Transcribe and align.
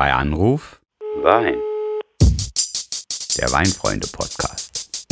Bei 0.00 0.14
Anruf 0.14 0.80
Wein. 1.22 1.56
der 3.36 3.52
Weinfreunde-Podcast. 3.52 5.04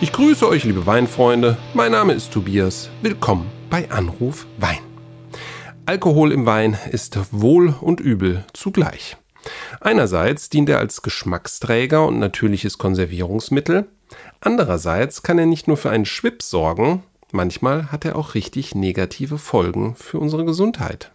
Ich 0.00 0.12
grüße 0.12 0.46
euch, 0.46 0.62
liebe 0.62 0.86
Weinfreunde. 0.86 1.56
Mein 1.74 1.90
Name 1.90 2.12
ist 2.12 2.32
Tobias. 2.32 2.88
Willkommen 3.02 3.50
bei 3.70 3.90
Anruf 3.90 4.46
Wein. 4.58 4.78
Alkohol 5.84 6.30
im 6.30 6.46
Wein 6.46 6.78
ist 6.92 7.18
Wohl 7.32 7.74
und 7.80 7.98
Übel 7.98 8.44
zugleich. 8.52 9.16
Einerseits 9.80 10.48
dient 10.48 10.68
er 10.68 10.78
als 10.78 11.02
Geschmacksträger 11.02 12.06
und 12.06 12.20
natürliches 12.20 12.78
Konservierungsmittel. 12.78 13.88
Andererseits 14.38 15.24
kann 15.24 15.40
er 15.40 15.46
nicht 15.46 15.66
nur 15.66 15.76
für 15.76 15.90
einen 15.90 16.06
Schwips 16.06 16.50
sorgen, 16.50 17.02
manchmal 17.32 17.90
hat 17.90 18.04
er 18.04 18.14
auch 18.14 18.34
richtig 18.34 18.76
negative 18.76 19.38
Folgen 19.38 19.96
für 19.96 20.20
unsere 20.20 20.44
Gesundheit. 20.44 21.10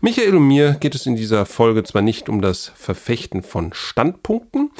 Michael 0.00 0.36
und 0.36 0.46
mir 0.46 0.76
geht 0.80 0.94
es 0.94 1.06
in 1.06 1.16
dieser 1.16 1.46
Folge 1.46 1.82
zwar 1.82 2.02
nicht 2.02 2.28
um 2.28 2.40
das 2.40 2.72
Verfechten 2.76 3.42
von 3.42 3.72
Standpunkten, 3.72 4.70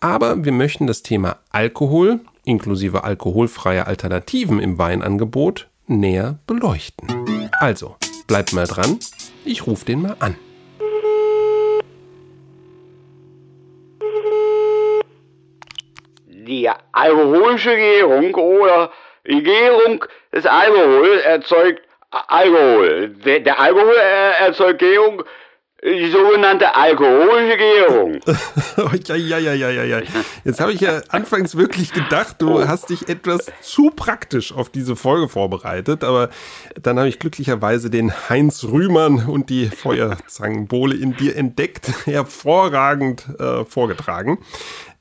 aber 0.00 0.44
wir 0.44 0.52
möchten 0.52 0.86
das 0.86 1.02
Thema 1.02 1.38
Alkohol 1.50 2.20
inklusive 2.46 3.04
alkoholfreier 3.04 3.86
Alternativen 3.86 4.60
im 4.60 4.78
Weinangebot 4.78 5.68
näher 5.86 6.38
beleuchten. 6.46 7.50
Also, 7.60 7.96
bleibt 8.26 8.52
mal 8.52 8.66
dran, 8.66 8.98
ich 9.44 9.66
rufe 9.66 9.84
den 9.84 10.02
mal 10.02 10.16
an. 10.20 10.36
Die 16.28 16.70
alkoholische 16.92 17.74
Gärung 17.76 18.34
oder 18.34 18.92
die 19.26 19.42
Gärung 19.42 20.04
des 20.32 20.46
Alkohols 20.46 21.22
erzeugt 21.22 21.82
Alkohol. 22.28 23.08
Der, 23.24 23.40
der 23.40 23.60
Alkohol 23.60 23.94
erzeugt 24.40 24.78
Gärung, 24.78 25.22
die 25.84 26.10
sogenannte 26.10 26.74
alkoholische 26.74 27.56
Gärung. 27.56 28.20
ja, 29.06 29.14
ja, 29.14 29.38
ja, 29.38 29.52
ja, 29.52 29.70
ja, 29.70 29.84
ja. 29.84 30.02
Jetzt 30.44 30.60
habe 30.60 30.72
ich 30.72 30.80
ja 30.80 31.00
anfangs 31.10 31.56
wirklich 31.56 31.92
gedacht, 31.92 32.36
du 32.38 32.66
hast 32.66 32.90
dich 32.90 33.08
etwas 33.08 33.52
zu 33.60 33.90
praktisch 33.90 34.52
auf 34.52 34.70
diese 34.70 34.96
Folge 34.96 35.28
vorbereitet, 35.28 36.02
aber 36.02 36.30
dann 36.80 36.98
habe 36.98 37.08
ich 37.08 37.18
glücklicherweise 37.18 37.90
den 37.90 38.12
Heinz 38.28 38.64
Rühmann 38.64 39.26
und 39.26 39.50
die 39.50 39.66
Feuerzangenbowle 39.66 40.96
in 40.96 41.14
dir 41.16 41.36
entdeckt, 41.36 41.88
hervorragend 42.06 43.26
äh, 43.38 43.64
vorgetragen. 43.64 44.38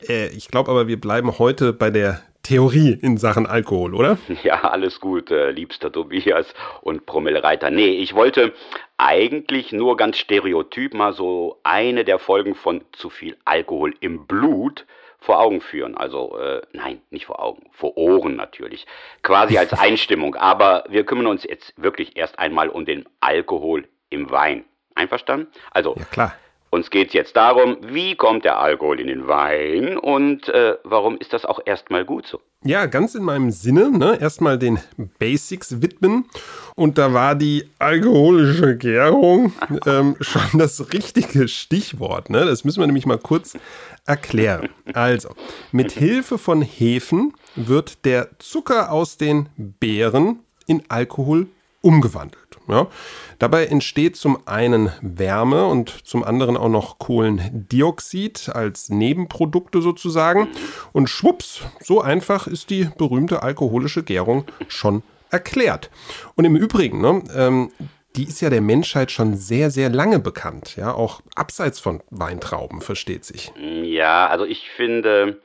Äh, 0.07 0.27
ich 0.27 0.49
glaube 0.49 0.71
aber, 0.71 0.87
wir 0.87 0.99
bleiben 0.99 1.39
heute 1.39 1.73
bei 1.73 1.89
der 1.89 2.21
Theorie 2.45 2.97
in 3.01 3.17
Sachen 3.17 3.47
Alkohol, 3.47 3.95
oder? 3.95 4.17
Ja, 4.43 4.61
alles 4.69 4.99
gut, 4.99 5.31
äh, 5.31 5.49
liebster 5.51 5.91
Tobias 5.91 6.53
und 6.81 7.05
Promillereiter. 7.07 7.71
Nee, 7.71 7.89
ich 7.89 8.13
wollte 8.13 8.53
eigentlich 8.97 9.71
nur 9.71 9.97
ganz 9.97 10.17
stereotyp 10.17 10.93
mal 10.93 11.13
so 11.13 11.59
eine 11.63 12.03
der 12.05 12.19
Folgen 12.19 12.53
von 12.53 12.83
zu 12.91 13.09
viel 13.09 13.35
Alkohol 13.45 13.95
im 13.99 14.27
Blut 14.27 14.85
vor 15.19 15.39
Augen 15.39 15.59
führen. 15.59 15.97
Also, 15.97 16.37
äh, 16.37 16.61
nein, 16.71 17.01
nicht 17.09 17.25
vor 17.25 17.41
Augen, 17.41 17.63
vor 17.71 17.97
Ohren 17.97 18.35
natürlich. 18.35 18.85
Quasi 19.23 19.57
als 19.57 19.73
Einstimmung. 19.79 20.35
Aber 20.35 20.83
wir 20.87 21.03
kümmern 21.03 21.25
uns 21.25 21.43
jetzt 21.43 21.73
wirklich 21.77 22.15
erst 22.15 22.37
einmal 22.37 22.69
um 22.69 22.85
den 22.85 23.05
Alkohol 23.21 23.87
im 24.11 24.29
Wein. 24.29 24.65
Einverstanden? 24.93 25.47
Also, 25.71 25.95
Ja, 25.97 26.05
klar. 26.05 26.35
Uns 26.75 26.89
geht's 26.89 27.13
jetzt 27.13 27.35
darum, 27.35 27.77
wie 27.81 28.15
kommt 28.15 28.45
der 28.45 28.59
Alkohol 28.59 28.99
in 28.99 29.07
den 29.07 29.27
Wein 29.27 29.97
und 29.97 30.47
äh, 30.49 30.75
warum 30.83 31.17
ist 31.17 31.33
das 31.33 31.45
auch 31.45 31.59
erstmal 31.65 32.05
gut 32.05 32.27
so? 32.27 32.41
Ja, 32.63 32.87
ganz 32.87 33.13
in 33.13 33.23
meinem 33.23 33.51
Sinne. 33.51 33.91
Ne? 33.91 34.17
Erstmal 34.19 34.57
den 34.57 34.79
Basics 35.19 35.81
widmen. 35.81 36.25
Und 36.75 36.97
da 36.97 37.13
war 37.13 37.35
die 37.35 37.69
alkoholische 37.77 38.75
Gärung 38.75 39.53
ähm, 39.85 40.15
schon 40.19 40.59
das 40.59 40.91
richtige 40.91 41.47
Stichwort. 41.47 42.29
Ne? 42.29 42.43
Das 42.43 42.63
müssen 42.63 42.79
wir 42.79 42.87
nämlich 42.87 43.05
mal 43.05 43.19
kurz 43.19 43.55
erklären. 44.05 44.69
Also, 44.93 45.29
mit 45.71 45.91
Hilfe 45.93 46.37
von 46.37 46.61
Hefen 46.61 47.33
wird 47.55 48.03
der 48.03 48.29
Zucker 48.39 48.91
aus 48.91 49.17
den 49.17 49.49
Beeren 49.57 50.39
in 50.65 50.83
Alkohol 50.89 51.47
umgewandelt. 51.81 52.44
Ja? 52.67 52.87
Dabei 53.39 53.65
entsteht 53.65 54.15
zum 54.15 54.39
einen 54.47 54.91
Wärme 55.01 55.65
und 55.65 55.89
zum 56.07 56.23
anderen 56.23 56.57
auch 56.57 56.69
noch 56.69 56.99
Kohlendioxid 56.99 58.49
als 58.53 58.89
Nebenprodukte 58.89 59.81
sozusagen. 59.81 60.47
Und 60.93 61.09
schwupps, 61.09 61.61
so 61.81 62.01
einfach 62.01 62.47
ist 62.47 62.69
die 62.69 62.89
berühmte 62.97 63.43
alkoholische 63.43 64.03
Gärung 64.03 64.45
schon 64.67 65.03
erklärt. 65.29 65.89
Und 66.35 66.45
im 66.45 66.55
Übrigen, 66.55 67.01
ne, 67.01 67.23
ähm, 67.35 67.71
die 68.15 68.23
ist 68.23 68.41
ja 68.41 68.49
der 68.49 68.61
Menschheit 68.61 69.11
schon 69.11 69.35
sehr, 69.35 69.71
sehr 69.71 69.89
lange 69.89 70.19
bekannt. 70.19 70.75
Ja, 70.77 70.93
auch 70.93 71.21
abseits 71.35 71.79
von 71.79 72.01
Weintrauben, 72.09 72.81
versteht 72.81 73.25
sich. 73.25 73.51
Ja, 73.57 74.27
also 74.27 74.45
ich 74.45 74.69
finde, 74.69 75.41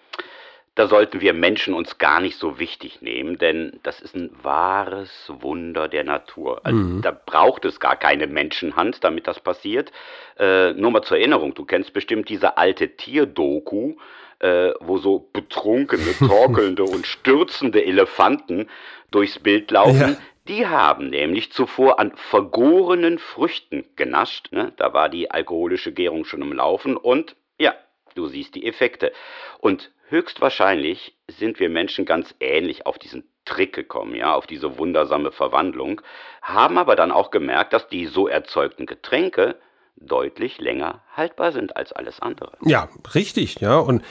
da 0.81 0.89
sollten 0.89 1.21
wir 1.21 1.35
Menschen 1.35 1.75
uns 1.75 1.99
gar 1.99 2.23
nicht 2.23 2.39
so 2.39 2.59
wichtig 2.59 3.03
nehmen, 3.03 3.37
denn 3.37 3.79
das 3.83 4.01
ist 4.01 4.17
ein 4.17 4.31
wahres 4.43 5.11
Wunder 5.29 5.89
der 5.89 6.05
Natur. 6.05 6.63
Also 6.65 7.01
da 7.01 7.11
braucht 7.11 7.67
es 7.67 7.81
gar 7.81 7.97
keine 7.97 8.27
Menschenhand, 8.27 9.05
damit 9.05 9.27
das 9.27 9.41
passiert. 9.41 9.93
Äh, 10.39 10.73
nur 10.73 10.91
mal 10.91 11.03
zur 11.03 11.19
Erinnerung, 11.19 11.53
du 11.53 11.67
kennst 11.67 11.93
bestimmt 11.93 12.31
diese 12.31 12.57
alte 12.57 12.97
Tierdoku, 12.97 13.97
äh, 14.39 14.71
wo 14.81 14.97
so 14.97 15.29
betrunkene, 15.35 16.17
torkelnde 16.19 16.85
und 16.85 17.07
stürzende 17.07 17.85
Elefanten 17.85 18.67
durchs 19.11 19.39
Bild 19.39 19.71
laufen. 19.71 20.01
Ja. 20.01 20.17
Die 20.49 20.67
haben 20.67 21.11
nämlich 21.11 21.53
zuvor 21.53 22.01
an 22.01 22.13
vergorenen 22.17 23.19
Früchten 23.19 23.85
genascht. 23.97 24.49
Ne? 24.51 24.73
Da 24.79 24.95
war 24.95 25.11
die 25.11 25.31
alkoholische 25.31 25.93
Gärung 25.93 26.25
schon 26.25 26.41
im 26.41 26.55
Laufen 26.55 26.97
und 26.97 27.37
ja, 27.59 27.75
du 28.21 28.29
siehst 28.29 28.55
die 28.55 28.67
Effekte. 28.67 29.13
Und 29.59 29.91
höchstwahrscheinlich 30.09 31.17
sind 31.29 31.59
wir 31.59 31.71
Menschen 31.71 32.05
ganz 32.05 32.35
ähnlich 32.41 32.87
auf 32.87 32.99
diesen 32.99 33.25
Trick 33.47 33.73
gekommen, 33.73 34.15
ja, 34.15 34.35
auf 34.35 34.47
diese 34.47 34.79
wundersame 34.79 35.33
Verwandlung, 35.33 36.03
haben 36.43 36.79
aber 36.79 36.95
dann 36.95 37.11
auch 37.11 37.31
gemerkt, 37.31 37.73
dass 37.73 37.89
die 37.89 38.07
so 38.07 38.29
erzeugten 38.29 38.87
Getränke 38.87 39.57
deutlich 39.97 40.59
länger 40.59 41.03
haltbar 41.15 41.53
sind 41.53 41.77
als 41.77 41.93
alles 41.93 42.21
andere. 42.21 42.53
Ja, 42.63 42.89
richtig, 43.15 43.61
ja. 43.61 43.79
Und 43.79 44.03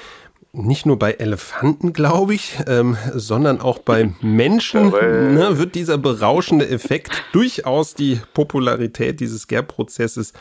nicht 0.52 0.86
nur 0.86 0.97
bei 0.97 1.14
Elefanten, 1.14 1.94
glaube 1.94 2.34
ich, 2.34 2.58
ähm, 2.68 2.97
sondern 3.14 3.62
auch 3.62 3.80
bei 3.80 4.12
Menschen 4.22 4.90
ne, 4.90 5.59
wird 5.59 5.76
dieser 5.76 5.97
berauschende 5.97 6.68
Effekt 6.68 7.24
durchaus 7.34 7.94
die 7.94 8.20
Popularität 8.34 9.20
dieses 9.20 9.47
Gärprozesses 9.47 10.34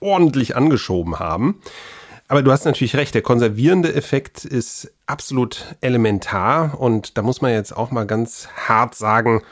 ordentlich 0.00 0.56
angeschoben 0.56 1.18
haben. 1.20 1.60
Aber 2.32 2.42
du 2.42 2.50
hast 2.50 2.64
natürlich 2.64 2.96
recht, 2.96 3.14
der 3.14 3.20
konservierende 3.20 3.94
Effekt 3.94 4.46
ist 4.46 4.90
absolut 5.04 5.76
elementar 5.82 6.80
und 6.80 7.18
da 7.18 7.20
muss 7.20 7.42
man 7.42 7.52
jetzt 7.52 7.76
auch 7.76 7.90
mal 7.90 8.06
ganz 8.06 8.48
hart 8.56 8.94
sagen, 8.94 9.42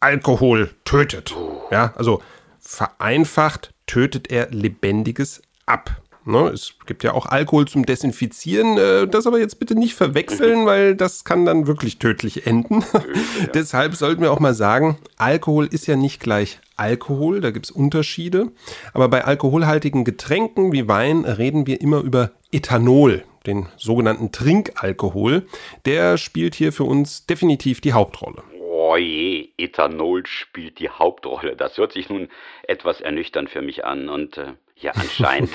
Alkohol 0.00 0.70
tötet. 0.86 1.36
Ja, 1.70 1.92
also 1.94 2.22
vereinfacht 2.58 3.74
tötet 3.86 4.30
er 4.30 4.48
lebendiges 4.48 5.42
ab. 5.66 6.00
Ne, 6.24 6.48
es 6.48 6.72
gibt 6.86 7.04
ja 7.04 7.12
auch 7.12 7.26
Alkohol 7.26 7.68
zum 7.68 7.84
Desinfizieren, 7.84 8.78
äh, 8.78 9.06
das 9.06 9.26
aber 9.26 9.38
jetzt 9.38 9.58
bitte 9.58 9.74
nicht 9.74 9.94
verwechseln, 9.94 10.64
weil 10.66 10.96
das 10.96 11.24
kann 11.24 11.44
dann 11.44 11.66
wirklich 11.66 11.98
tödlich 11.98 12.46
enden. 12.46 12.82
Deshalb 13.54 13.94
sollten 13.94 14.22
wir 14.22 14.32
auch 14.32 14.40
mal 14.40 14.54
sagen, 14.54 14.96
Alkohol 15.18 15.66
ist 15.66 15.86
ja 15.86 15.96
nicht 15.96 16.18
gleich 16.18 16.60
Alkohol, 16.82 17.40
da 17.40 17.52
gibt 17.52 17.66
es 17.66 17.70
Unterschiede. 17.70 18.50
Aber 18.92 19.08
bei 19.08 19.24
alkoholhaltigen 19.24 20.04
Getränken 20.04 20.72
wie 20.72 20.88
Wein 20.88 21.24
reden 21.24 21.68
wir 21.68 21.80
immer 21.80 22.00
über 22.00 22.32
Ethanol, 22.50 23.22
den 23.46 23.68
sogenannten 23.76 24.32
Trinkalkohol. 24.32 25.46
Der 25.86 26.18
spielt 26.18 26.56
hier 26.56 26.72
für 26.72 26.82
uns 26.82 27.24
definitiv 27.24 27.80
die 27.80 27.92
Hauptrolle. 27.92 28.42
Oh 28.60 28.96
je, 28.96 29.50
Ethanol 29.58 30.26
spielt 30.26 30.80
die 30.80 30.88
Hauptrolle. 30.88 31.54
Das 31.54 31.78
hört 31.78 31.92
sich 31.92 32.10
nun 32.10 32.28
etwas 32.64 33.00
ernüchternd 33.00 33.48
für 33.48 33.62
mich 33.62 33.84
an. 33.84 34.08
Und 34.08 34.36
äh, 34.36 34.54
ja, 34.74 34.90
anscheinend 34.96 35.52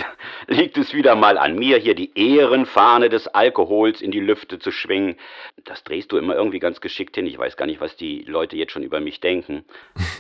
liegt 0.48 0.78
es 0.78 0.94
wieder 0.94 1.16
mal 1.16 1.38
an 1.38 1.60
mir, 1.60 1.78
hier 1.78 1.94
die 1.94 2.18
Ehrenfahne 2.18 3.10
des 3.10 3.28
Alkohols 3.28 4.02
in 4.02 4.12
die 4.12 4.22
Lüfte 4.22 4.60
zu 4.60 4.72
schwingen. 4.72 5.18
Das 5.66 5.84
drehst 5.84 6.14
du 6.14 6.18
immer 6.18 6.36
irgendwie 6.36 6.60
ganz 6.60 6.80
geschickt 6.80 7.16
hin. 7.16 7.28
Ich 7.28 7.38
weiß 7.38 7.58
gar 7.58 7.66
nicht, 7.66 7.82
was 7.82 7.98
die 7.98 8.22
Leute 8.22 8.56
jetzt 8.56 8.72
schon 8.72 8.84
über 8.84 9.02
mich 9.02 9.20
denken. 9.20 9.66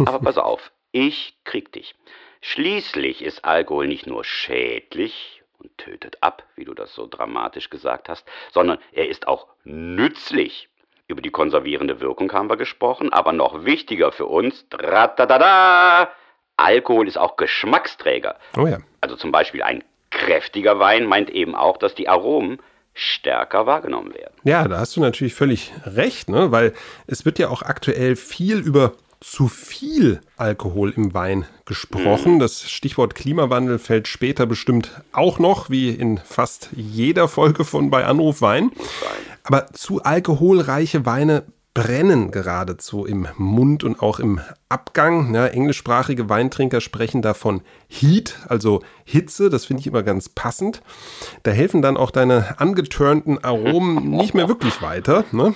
Aber 0.05 0.19
pass 0.27 0.37
auf, 0.37 0.73
ich 0.91 1.37
krieg 1.43 1.71
dich. 1.71 1.95
Schließlich 2.41 3.23
ist 3.23 3.45
Alkohol 3.45 3.87
nicht 3.87 4.07
nur 4.07 4.23
schädlich 4.23 5.43
und 5.59 5.75
tötet 5.77 6.17
ab, 6.21 6.43
wie 6.55 6.65
du 6.65 6.73
das 6.73 6.93
so 6.93 7.07
dramatisch 7.07 7.69
gesagt 7.69 8.09
hast, 8.09 8.27
sondern 8.51 8.77
er 8.91 9.09
ist 9.09 9.27
auch 9.27 9.47
nützlich. 9.63 10.69
Über 11.07 11.21
die 11.21 11.31
konservierende 11.31 12.01
Wirkung 12.01 12.31
haben 12.33 12.49
wir 12.49 12.57
gesprochen, 12.57 13.13
aber 13.13 13.31
noch 13.31 13.63
wichtiger 13.63 14.11
für 14.11 14.25
uns, 14.25 14.67
da 14.69 16.11
Alkohol 16.57 17.07
ist 17.07 17.17
auch 17.17 17.37
Geschmacksträger. 17.37 18.35
Oh 18.57 18.67
ja. 18.67 18.79
Also 18.99 19.15
zum 19.15 19.31
Beispiel 19.31 19.63
ein 19.63 19.83
kräftiger 20.09 20.79
Wein 20.79 21.05
meint 21.05 21.29
eben 21.29 21.55
auch, 21.55 21.77
dass 21.77 21.95
die 21.95 22.09
Aromen 22.09 22.59
stärker 22.93 23.65
wahrgenommen 23.67 24.13
werden. 24.13 24.33
Ja, 24.43 24.67
da 24.67 24.79
hast 24.79 24.95
du 24.95 25.01
natürlich 25.01 25.35
völlig 25.35 25.71
recht, 25.85 26.29
ne? 26.29 26.51
weil 26.51 26.73
es 27.05 27.25
wird 27.25 27.37
ja 27.37 27.49
auch 27.49 27.61
aktuell 27.61 28.15
viel 28.15 28.57
über 28.57 28.93
zu 29.19 29.47
viel 29.47 30.21
Alkohol 30.35 30.91
im 30.95 31.13
Wein 31.13 31.45
gesprochen. 31.65 32.35
Mhm. 32.35 32.39
Das 32.39 32.69
Stichwort 32.69 33.15
Klimawandel 33.15 33.79
fällt 33.79 34.07
später 34.07 34.45
bestimmt 34.45 35.01
auch 35.11 35.39
noch, 35.39 35.69
wie 35.69 35.89
in 35.89 36.17
fast 36.17 36.69
jeder 36.75 37.27
Folge 37.27 37.65
von 37.65 37.89
bei 37.89 38.05
Anruf 38.05 38.41
Wein. 38.41 38.71
Aber 39.43 39.67
zu 39.73 40.03
alkoholreiche 40.03 41.05
Weine 41.05 41.43
brennen 41.77 42.31
geradezu 42.31 43.05
im 43.05 43.27
Mund 43.37 43.83
und 43.83 44.01
auch 44.01 44.19
im 44.19 44.39
Abgang. 44.67 45.35
Ja, 45.35 45.45
englischsprachige 45.45 46.27
Weintrinker 46.27 46.81
sprechen 46.81 47.21
davon 47.21 47.61
Heat, 47.87 48.39
also 48.49 48.81
Hitze. 49.05 49.51
Das 49.51 49.65
finde 49.65 49.81
ich 49.81 49.87
immer 49.87 50.01
ganz 50.01 50.27
passend. 50.27 50.81
Da 51.43 51.51
helfen 51.51 51.83
dann 51.83 51.95
auch 51.95 52.09
deine 52.09 52.59
angeturnten 52.59 53.43
Aromen 53.43 54.09
nicht 54.09 54.33
mehr 54.33 54.47
wirklich 54.47 54.81
weiter. 54.81 55.23
Ne? 55.31 55.53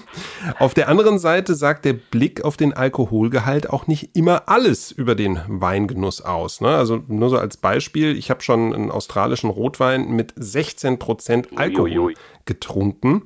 Auf 0.59 0.75
der 0.75 0.89
anderen 0.89 1.17
Seite 1.17 1.55
sagt 1.55 1.85
der 1.85 1.93
Blick 1.93 2.45
auf 2.45 2.55
den 2.55 2.73
Alkoholgehalt 2.73 3.71
auch 3.71 3.87
nicht 3.87 4.15
immer 4.15 4.43
alles 4.47 4.91
über 4.91 5.15
den 5.15 5.39
Weingenuss 5.47 6.21
aus. 6.21 6.61
Ne? 6.61 6.69
Also 6.69 7.01
nur 7.07 7.31
so 7.31 7.39
als 7.39 7.57
Beispiel, 7.57 8.15
ich 8.15 8.29
habe 8.29 8.43
schon 8.43 8.75
einen 8.75 8.91
australischen 8.91 9.49
Rotwein 9.49 10.11
mit 10.11 10.33
16% 10.33 11.57
Alkohol 11.57 12.13
getrunken 12.45 13.23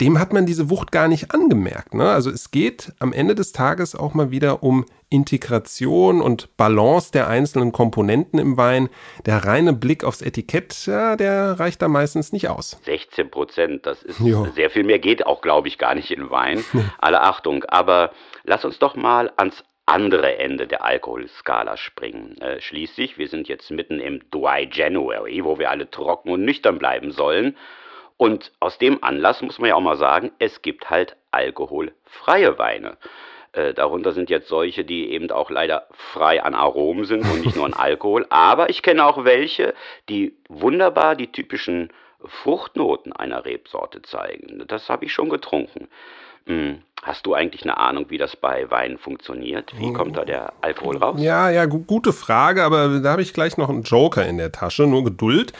dem 0.00 0.20
hat 0.20 0.32
man 0.32 0.46
diese 0.46 0.70
Wucht 0.70 0.92
gar 0.92 1.08
nicht 1.08 1.32
angemerkt. 1.32 1.94
Ne? 1.94 2.08
Also 2.08 2.30
es 2.30 2.50
geht 2.50 2.92
am 3.00 3.12
Ende 3.12 3.34
des 3.34 3.52
Tages 3.52 3.94
auch 3.96 4.14
mal 4.14 4.30
wieder 4.30 4.62
um 4.62 4.84
Integration 5.10 6.20
und 6.20 6.56
Balance 6.56 7.10
der 7.12 7.28
einzelnen 7.28 7.72
Komponenten 7.72 8.38
im 8.38 8.56
Wein. 8.56 8.88
Der 9.26 9.44
reine 9.44 9.72
Blick 9.72 10.04
aufs 10.04 10.22
Etikett, 10.22 10.86
ja, 10.86 11.16
der 11.16 11.58
reicht 11.58 11.82
da 11.82 11.88
meistens 11.88 12.32
nicht 12.32 12.48
aus. 12.48 12.78
16 12.84 13.30
Prozent, 13.30 13.86
das 13.86 14.02
ist 14.02 14.20
jo. 14.20 14.46
sehr 14.54 14.70
viel 14.70 14.84
mehr, 14.84 14.98
geht 14.98 15.26
auch, 15.26 15.40
glaube 15.40 15.68
ich, 15.68 15.78
gar 15.78 15.94
nicht 15.94 16.10
in 16.10 16.30
Wein. 16.30 16.64
Alle 16.98 17.22
Achtung, 17.22 17.64
aber 17.64 18.12
lass 18.44 18.64
uns 18.64 18.78
doch 18.78 18.96
mal 18.96 19.32
ans 19.36 19.64
andere 19.86 20.36
Ende 20.38 20.66
der 20.66 20.84
Alkoholskala 20.84 21.78
springen. 21.78 22.36
Äh, 22.42 22.60
schließlich, 22.60 23.16
wir 23.16 23.28
sind 23.28 23.48
jetzt 23.48 23.70
mitten 23.70 24.00
im 24.00 24.20
Dry 24.30 24.68
January, 24.70 25.42
wo 25.42 25.58
wir 25.58 25.70
alle 25.70 25.90
trocken 25.90 26.30
und 26.30 26.44
nüchtern 26.44 26.78
bleiben 26.78 27.10
sollen. 27.10 27.56
Und 28.18 28.52
aus 28.60 28.76
dem 28.78 29.02
Anlass 29.02 29.40
muss 29.40 29.58
man 29.58 29.70
ja 29.70 29.76
auch 29.76 29.80
mal 29.80 29.96
sagen, 29.96 30.32
es 30.38 30.60
gibt 30.60 30.90
halt 30.90 31.16
alkoholfreie 31.30 32.58
Weine. 32.58 32.98
Äh, 33.52 33.72
darunter 33.72 34.12
sind 34.12 34.28
jetzt 34.28 34.48
solche, 34.48 34.84
die 34.84 35.10
eben 35.10 35.30
auch 35.30 35.50
leider 35.50 35.86
frei 35.92 36.42
an 36.42 36.54
Aromen 36.54 37.04
sind 37.04 37.22
und 37.22 37.44
nicht 37.44 37.56
nur 37.56 37.64
an 37.64 37.74
Alkohol. 37.78 38.26
Aber 38.28 38.68
ich 38.68 38.82
kenne 38.82 39.06
auch 39.06 39.24
welche, 39.24 39.72
die 40.08 40.36
wunderbar 40.48 41.14
die 41.14 41.32
typischen 41.32 41.90
Fruchtnoten 42.24 43.12
einer 43.12 43.44
Rebsorte 43.44 44.02
zeigen. 44.02 44.64
Das 44.66 44.88
habe 44.88 45.04
ich 45.04 45.12
schon 45.12 45.28
getrunken. 45.28 45.88
Hm. 46.46 46.82
Hast 47.02 47.26
du 47.26 47.34
eigentlich 47.34 47.62
eine 47.62 47.78
Ahnung, 47.78 48.06
wie 48.08 48.18
das 48.18 48.36
bei 48.36 48.70
Wein 48.70 48.98
funktioniert? 48.98 49.72
Wie 49.78 49.92
kommt 49.92 50.16
da 50.16 50.24
der 50.24 50.52
Alkohol 50.60 50.96
raus? 50.96 51.20
Ja, 51.20 51.48
ja, 51.50 51.64
gute 51.66 52.12
Frage, 52.12 52.64
aber 52.64 53.00
da 53.00 53.12
habe 53.12 53.22
ich 53.22 53.32
gleich 53.32 53.56
noch 53.56 53.68
einen 53.68 53.82
Joker 53.82 54.26
in 54.26 54.36
der 54.36 54.52
Tasche, 54.52 54.86
nur 54.86 55.04
Geduld. 55.04 55.52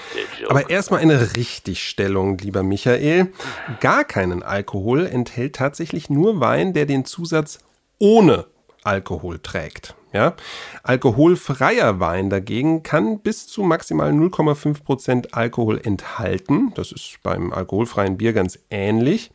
Aber 0.48 0.68
erstmal 0.68 1.00
eine 1.00 1.36
Richtigstellung, 1.36 2.38
lieber 2.38 2.62
Michael. 2.62 3.32
Gar 3.80 4.04
keinen 4.04 4.42
Alkohol 4.42 5.06
enthält 5.06 5.56
tatsächlich 5.56 6.10
nur 6.10 6.40
Wein, 6.40 6.72
der 6.72 6.86
den 6.86 7.04
Zusatz 7.04 7.60
ohne 7.98 8.46
Alkohol 8.88 9.38
trägt. 9.38 9.94
Ja? 10.14 10.34
Alkoholfreier 10.82 12.00
Wein 12.00 12.30
dagegen 12.30 12.82
kann 12.82 13.20
bis 13.20 13.46
zu 13.46 13.62
maximal 13.62 14.10
0,5 14.10 14.82
Prozent 14.82 15.34
Alkohol 15.34 15.78
enthalten. 15.82 16.72
Das 16.74 16.90
ist 16.92 17.18
beim 17.22 17.52
alkoholfreien 17.52 18.16
Bier 18.16 18.32
ganz 18.32 18.58
ähnlich. 18.70 19.30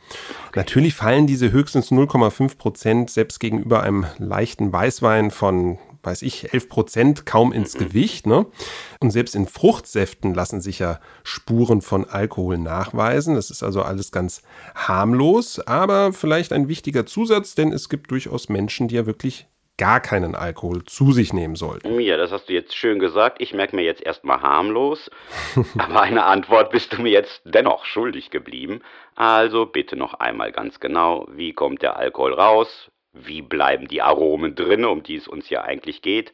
Natürlich 0.55 0.95
fallen 0.95 1.27
diese 1.27 1.51
höchstens 1.51 1.91
0,5 1.91 2.57
Prozent 2.57 3.09
selbst 3.11 3.39
gegenüber 3.39 3.83
einem 3.83 4.07
leichten 4.17 4.73
Weißwein 4.73 5.29
von 5.29 5.77
weiß 6.03 6.21
ich, 6.21 6.53
11 6.53 6.69
Prozent 6.69 7.25
kaum 7.25 7.51
ins 7.53 7.75
mhm. 7.75 7.79
Gewicht. 7.79 8.27
Ne? 8.27 8.45
Und 8.99 9.11
selbst 9.11 9.35
in 9.35 9.47
Fruchtsäften 9.47 10.33
lassen 10.33 10.61
sich 10.61 10.79
ja 10.79 10.99
Spuren 11.23 11.81
von 11.81 12.05
Alkohol 12.05 12.57
nachweisen. 12.57 13.35
Das 13.35 13.49
ist 13.49 13.63
also 13.63 13.81
alles 13.81 14.11
ganz 14.11 14.43
harmlos, 14.75 15.59
aber 15.59 16.13
vielleicht 16.13 16.53
ein 16.53 16.67
wichtiger 16.67 17.05
Zusatz, 17.05 17.55
denn 17.55 17.71
es 17.71 17.89
gibt 17.89 18.11
durchaus 18.11 18.49
Menschen, 18.49 18.87
die 18.87 18.95
ja 18.95 19.05
wirklich 19.05 19.47
gar 19.77 19.99
keinen 19.99 20.35
Alkohol 20.35 20.83
zu 20.83 21.11
sich 21.11 21.33
nehmen 21.33 21.55
sollten. 21.55 21.99
Ja, 21.99 22.17
das 22.17 22.31
hast 22.31 22.47
du 22.47 22.53
jetzt 22.53 22.75
schön 22.75 22.99
gesagt. 22.99 23.41
Ich 23.41 23.53
merke 23.53 23.75
mir 23.75 23.81
jetzt 23.81 24.03
erstmal 24.03 24.41
harmlos. 24.41 25.09
Aber 25.77 26.01
eine 26.01 26.25
Antwort 26.25 26.71
bist 26.71 26.93
du 26.93 27.01
mir 27.01 27.09
jetzt 27.09 27.41
dennoch 27.43 27.85
schuldig 27.85 28.29
geblieben. 28.29 28.81
Also 29.15 29.65
bitte 29.65 29.95
noch 29.95 30.15
einmal 30.15 30.51
ganz 30.51 30.79
genau, 30.79 31.27
wie 31.31 31.53
kommt 31.53 31.81
der 31.81 31.97
Alkohol 31.97 32.33
raus? 32.33 32.91
Wie 33.13 33.41
bleiben 33.41 33.87
die 33.87 34.01
Aromen 34.01 34.55
drin, 34.55 34.85
um 34.85 35.03
die 35.03 35.15
es 35.15 35.27
uns 35.27 35.49
ja 35.49 35.61
eigentlich 35.61 36.01
geht? 36.01 36.33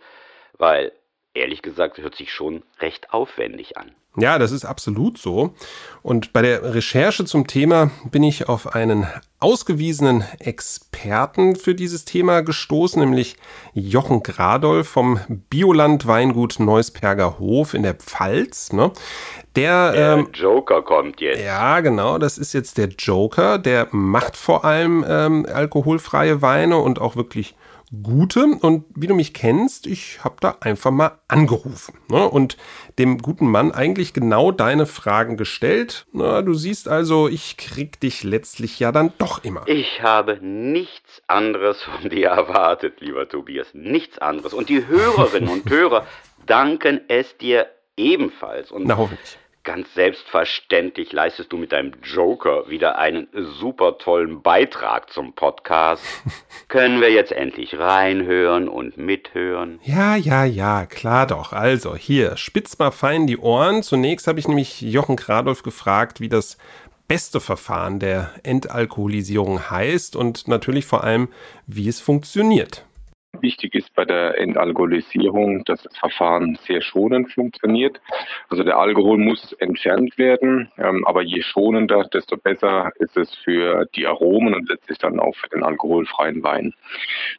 Weil, 0.58 0.94
ehrlich 1.34 1.62
gesagt, 1.62 1.98
hört 1.98 2.16
sich 2.16 2.32
schon 2.32 2.64
recht 2.80 3.14
aufwendig 3.14 3.78
an. 3.78 3.92
Ja, 4.18 4.40
das 4.40 4.52
ist 4.52 4.66
absolut 4.66 5.18
so. 5.18 5.54
Und 6.02 6.34
bei 6.34 6.42
der 6.42 6.74
Recherche 6.74 7.26
zum 7.26 7.48
Thema 7.48 7.92
bin 8.10 8.24
ich 8.24 8.50
auf 8.50 8.74
einen 8.74 9.08
ausgewiesenen 9.40 10.26
Experten 10.40 11.56
für 11.56 11.76
dieses 11.76 12.06
Thema 12.06 12.42
gestoßen, 12.42 13.00
nämlich 13.00 13.38
Jochen 13.74 14.24
Gradolf 14.24 14.90
vom 14.90 15.20
Bioland 15.50 16.08
Weingut 16.08 16.60
Neusperger 16.60 17.40
Hof 17.40 17.74
in 17.74 17.84
der 17.84 17.94
Pfalz. 17.94 18.74
Ne? 18.74 18.92
Der, 19.56 19.92
der 19.92 20.14
ähm, 20.14 20.30
Joker 20.34 20.82
kommt 20.82 21.22
jetzt. 21.22 21.42
Ja, 21.42 21.80
genau, 21.80 22.18
das 22.18 22.38
ist 22.38 22.54
jetzt 22.54 22.78
der 22.78 22.90
Joker. 22.90 23.58
Der 23.60 23.88
macht 23.92 24.36
vor 24.36 24.66
allem 24.66 25.06
ähm, 25.08 25.46
alkoholfreie 25.52 26.42
Weine 26.42 26.78
und 26.78 27.00
auch 27.00 27.16
wirklich 27.16 27.56
gute. 28.04 28.46
Und 28.46 28.86
wie 28.96 29.08
du 29.08 29.16
mich 29.16 29.34
kennst, 29.34 29.88
ich 29.88 30.24
habe 30.24 30.36
da 30.40 30.58
einfach 30.62 30.92
mal 30.92 31.20
angerufen 31.28 31.98
ne? 32.10 32.28
und 32.28 32.58
dem 32.98 33.20
guten 33.20 33.50
Mann 33.50 33.72
eigentlich 33.72 34.14
genau 34.14 34.52
deine 34.52 34.86
Fragen 34.86 35.38
gestellt. 35.38 36.06
Na, 36.12 36.42
du 36.42 36.54
siehst 36.54 36.88
also, 36.88 37.28
ich 37.28 37.58
krieg 37.58 38.00
dich 38.00 38.24
letztlich 38.24 38.80
ja 38.80 38.92
dann 38.92 39.14
doch 39.18 39.44
immer. 39.44 39.68
Ich 39.68 40.02
habe 40.02 40.40
nichts 40.42 41.22
anderes 41.28 41.82
von 41.82 42.10
dir 42.10 42.30
erwartet, 42.30 43.02
lieber 43.02 43.28
Tobias. 43.28 43.68
Nichts 43.74 44.20
anderes. 44.20 44.54
Und 44.54 44.70
die 44.70 44.88
Hörerinnen 44.88 45.50
und 45.50 45.70
Hörer 45.70 46.06
danken 46.46 47.02
es 47.08 47.38
dir 47.38 47.68
ebenfalls. 47.98 48.72
Und 48.72 48.88
Na, 48.88 48.98
hoffentlich. 48.98 49.38
Ganz 49.70 49.94
selbstverständlich 49.94 51.14
leistest 51.14 51.54
du 51.54 51.58
mit 51.58 51.74
deinem 51.74 51.94
Joker 52.02 52.68
wieder 52.72 52.98
einen 52.98 53.28
super 53.60 54.00
tollen 54.00 54.42
Beitrag 54.42 55.12
zum 55.12 55.34
Podcast. 55.34 56.04
Können 56.70 57.02
wir 57.02 57.12
jetzt 57.12 57.32
endlich 57.32 57.78
reinhören 57.78 58.68
und 58.68 58.98
mithören? 58.98 59.80
Ja, 59.84 60.16
ja, 60.16 60.44
ja, 60.44 60.88
klar 60.88 61.28
doch. 61.28 61.54
Also 61.54 61.96
hier, 61.96 62.36
spitz 62.36 62.80
mal 62.80 62.90
fein 62.90 63.28
die 63.28 63.38
Ohren. 63.38 63.84
Zunächst 63.84 64.26
habe 64.26 64.40
ich 64.40 64.48
nämlich 64.48 64.82
Jochen 64.82 65.16
Kradolf 65.16 65.62
gefragt, 65.62 66.20
wie 66.20 66.30
das 66.30 66.58
beste 67.08 67.40
Verfahren 67.40 68.00
der 68.00 68.32
Entalkoholisierung 68.42 69.70
heißt 69.70 70.16
und 70.16 70.48
natürlich 70.48 70.88
vor 70.88 71.04
allem, 71.04 71.28
wie 71.68 71.88
es 71.88 72.00
funktioniert. 72.00 72.86
Wichtig 73.42 73.76
ist 73.76 73.94
bei 73.94 74.06
der 74.06 74.40
Entalkoholisierung, 74.40 75.64
dass 75.66 75.84
das 75.84 75.96
Verfahren 75.98 76.58
sehr 76.64 76.82
schonend 76.82 77.32
funktioniert. 77.32 78.02
Also 78.50 78.64
der 78.64 78.80
Alkohol 78.80 79.20
muss 79.20 79.54
entfernt 79.54 80.18
werden, 80.18 80.72
ähm, 80.80 81.06
aber 81.06 81.22
je 81.22 81.44
schonender, 81.44 82.06
desto 82.06 82.38
besser 82.38 82.92
ist 82.96 83.16
es 83.18 83.34
für 83.36 83.86
die 83.96 84.08
Aromen 84.08 84.56
und 84.56 84.68
letztlich 84.68 84.98
dann 84.98 85.20
auch 85.20 85.36
für 85.36 85.48
den 85.50 85.64
alkoholfreien 85.64 86.42
Wein. 86.44 86.74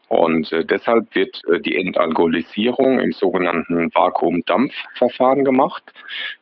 Und 0.07 0.53
äh, 0.53 0.65
deshalb 0.65 1.13
wird 1.17 1.43
äh, 1.49 1.61
die 1.61 1.77
Entalkoholisierung 1.77 3.01
im 3.01 3.13
sogenannten 3.13 3.93
Vakuumdampfverfahren 3.93 5.45
gemacht. 5.45 5.83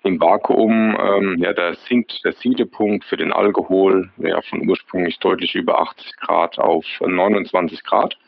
Im 0.05 0.21
Vakuum, 0.21 0.97
ähm, 1.01 1.39
ja, 1.39 1.55
da 1.55 1.75
sinkt 1.75 2.23
der 2.23 2.33
Siedepunkt 2.33 3.05
für 3.07 3.17
den 3.17 3.33
Alkohol 3.33 4.11
ja, 4.19 4.43
von 4.43 4.69
ursprünglich 4.69 5.19
deutlich 5.21 5.55
über 5.55 5.81
80 5.81 6.17
Grad 6.19 6.59
auf 6.59 6.85
29 7.01 7.83
Grad. 7.83 8.19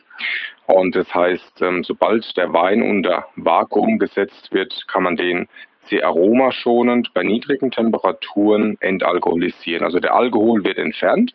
Und 0.67 0.95
das 0.95 1.13
heißt, 1.13 1.61
ähm, 1.61 1.83
sobald 1.83 2.35
der 2.37 2.53
Wein 2.53 2.81
unter 2.81 3.27
Vakuum 3.35 3.99
gesetzt 3.99 4.51
wird, 4.51 4.87
kann 4.87 5.03
man 5.03 5.15
den 5.15 5.47
sehr 5.85 6.05
aromaschonend 6.05 7.13
bei 7.13 7.23
niedrigen 7.23 7.71
Temperaturen 7.71 8.77
entalkoholisieren. 8.79 9.83
Also 9.83 9.99
der 9.99 10.13
Alkohol 10.13 10.63
wird 10.63 10.77
entfernt 10.77 11.33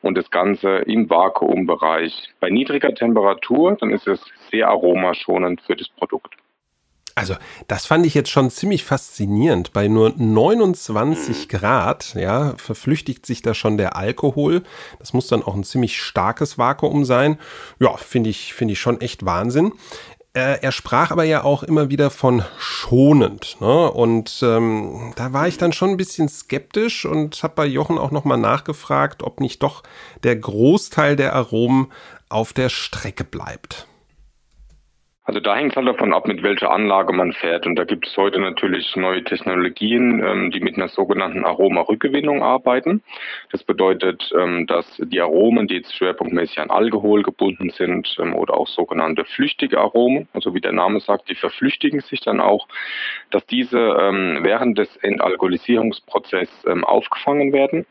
und 0.00 0.16
das 0.16 0.30
Ganze 0.30 0.78
im 0.78 1.08
Vakuumbereich. 1.08 2.30
Bei 2.40 2.50
niedriger 2.50 2.94
Temperatur, 2.94 3.76
dann 3.78 3.90
ist 3.90 4.08
es 4.08 4.20
sehr 4.50 4.68
aromaschonend 4.68 5.60
für 5.62 5.76
das 5.76 5.88
Produkt. 5.90 6.34
Also, 7.14 7.34
das 7.68 7.84
fand 7.84 8.06
ich 8.06 8.14
jetzt 8.14 8.30
schon 8.30 8.50
ziemlich 8.50 8.84
faszinierend. 8.84 9.72
Bei 9.72 9.86
nur 9.88 10.14
29 10.16 11.48
Grad, 11.48 12.14
ja, 12.14 12.54
verflüchtigt 12.56 13.26
sich 13.26 13.42
da 13.42 13.52
schon 13.52 13.76
der 13.76 13.96
Alkohol. 13.96 14.62
Das 14.98 15.12
muss 15.12 15.26
dann 15.26 15.42
auch 15.42 15.54
ein 15.54 15.64
ziemlich 15.64 16.00
starkes 16.00 16.56
Vakuum 16.56 17.04
sein. 17.04 17.38
Ja, 17.78 17.96
finde 17.96 18.30
ich, 18.30 18.54
finde 18.54 18.72
ich 18.72 18.80
schon 18.80 19.00
echt 19.00 19.26
Wahnsinn. 19.26 19.72
Er, 20.34 20.62
er 20.62 20.72
sprach 20.72 21.10
aber 21.10 21.24
ja 21.24 21.44
auch 21.44 21.62
immer 21.62 21.90
wieder 21.90 22.08
von 22.08 22.42
schonend. 22.58 23.58
Ne? 23.60 23.90
Und 23.90 24.40
ähm, 24.42 25.12
da 25.16 25.34
war 25.34 25.46
ich 25.46 25.58
dann 25.58 25.74
schon 25.74 25.90
ein 25.90 25.96
bisschen 25.98 26.30
skeptisch 26.30 27.04
und 27.04 27.42
habe 27.42 27.54
bei 27.54 27.66
Jochen 27.66 27.98
auch 27.98 28.10
nochmal 28.10 28.38
nachgefragt, 28.38 29.22
ob 29.22 29.40
nicht 29.40 29.62
doch 29.62 29.82
der 30.22 30.36
Großteil 30.36 31.16
der 31.16 31.34
Aromen 31.34 31.92
auf 32.30 32.54
der 32.54 32.70
Strecke 32.70 33.24
bleibt. 33.24 33.86
Also 35.24 35.38
da 35.38 35.54
hängt 35.54 35.70
es 35.70 35.76
halt 35.76 35.86
davon 35.86 36.12
ab, 36.12 36.26
mit 36.26 36.42
welcher 36.42 36.72
Anlage 36.72 37.12
man 37.12 37.32
fährt. 37.32 37.64
Und 37.64 37.76
da 37.76 37.84
gibt 37.84 38.08
es 38.08 38.16
heute 38.16 38.40
natürlich 38.40 38.96
neue 38.96 39.22
Technologien, 39.22 40.20
ähm, 40.20 40.50
die 40.50 40.58
mit 40.58 40.76
einer 40.76 40.88
sogenannten 40.88 41.44
Aromarückgewinnung 41.44 42.42
arbeiten. 42.42 43.04
Das 43.52 43.62
bedeutet, 43.62 44.32
ähm, 44.36 44.66
dass 44.66 44.96
die 44.96 45.20
Aromen, 45.20 45.68
die 45.68 45.76
jetzt 45.76 45.94
schwerpunktmäßig 45.96 46.58
an 46.58 46.70
Alkohol 46.70 47.22
gebunden 47.22 47.70
sind 47.70 48.16
ähm, 48.18 48.34
oder 48.34 48.54
auch 48.54 48.66
sogenannte 48.66 49.24
flüchtige 49.24 49.78
Aromen, 49.78 50.26
also 50.32 50.54
wie 50.54 50.60
der 50.60 50.72
Name 50.72 50.98
sagt, 50.98 51.30
die 51.30 51.36
verflüchtigen 51.36 52.00
sich 52.00 52.20
dann 52.20 52.40
auch, 52.40 52.66
dass 53.30 53.46
diese 53.46 53.78
ähm, 53.78 54.40
während 54.42 54.76
des 54.76 54.96
Entalkoholisierungsprozesses 54.96 56.64
ähm, 56.66 56.84
aufgefangen 56.84 57.52
werden 57.52 57.86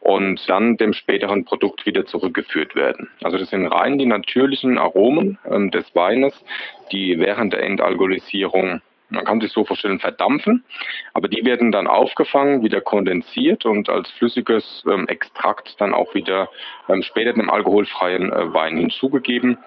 und 0.00 0.46
dann 0.50 0.76
dem 0.76 0.92
späteren 0.92 1.46
Produkt 1.46 1.86
wieder 1.86 2.04
zurückgeführt 2.04 2.76
werden. 2.76 3.08
Also 3.22 3.38
das 3.38 3.48
sind 3.48 3.66
rein 3.66 3.96
die 3.96 4.04
natürlichen 4.04 4.76
Aromen 4.76 5.38
ähm, 5.50 5.70
des 5.70 5.94
Weines, 5.94 6.44
die 6.92 7.18
während 7.18 7.52
der 7.52 7.62
Entalkoholisierung 7.62 8.80
man 9.14 9.24
kann 9.24 9.40
sich 9.40 9.52
so 9.52 9.64
vorstellen, 9.64 10.00
verdampfen, 10.00 10.64
aber 11.12 11.28
die 11.28 11.44
werden 11.44 11.72
dann 11.72 11.86
aufgefangen, 11.86 12.62
wieder 12.62 12.80
kondensiert 12.80 13.64
und 13.64 13.88
als 13.88 14.10
flüssiges 14.12 14.84
ähm, 14.90 15.06
Extrakt 15.08 15.80
dann 15.80 15.94
auch 15.94 16.14
wieder 16.14 16.48
ähm, 16.88 17.02
später 17.02 17.32
dem 17.32 17.50
alkoholfreien 17.50 18.32
äh, 18.32 18.52
Wein 18.52 18.76
hinzugegeben. 18.76 19.58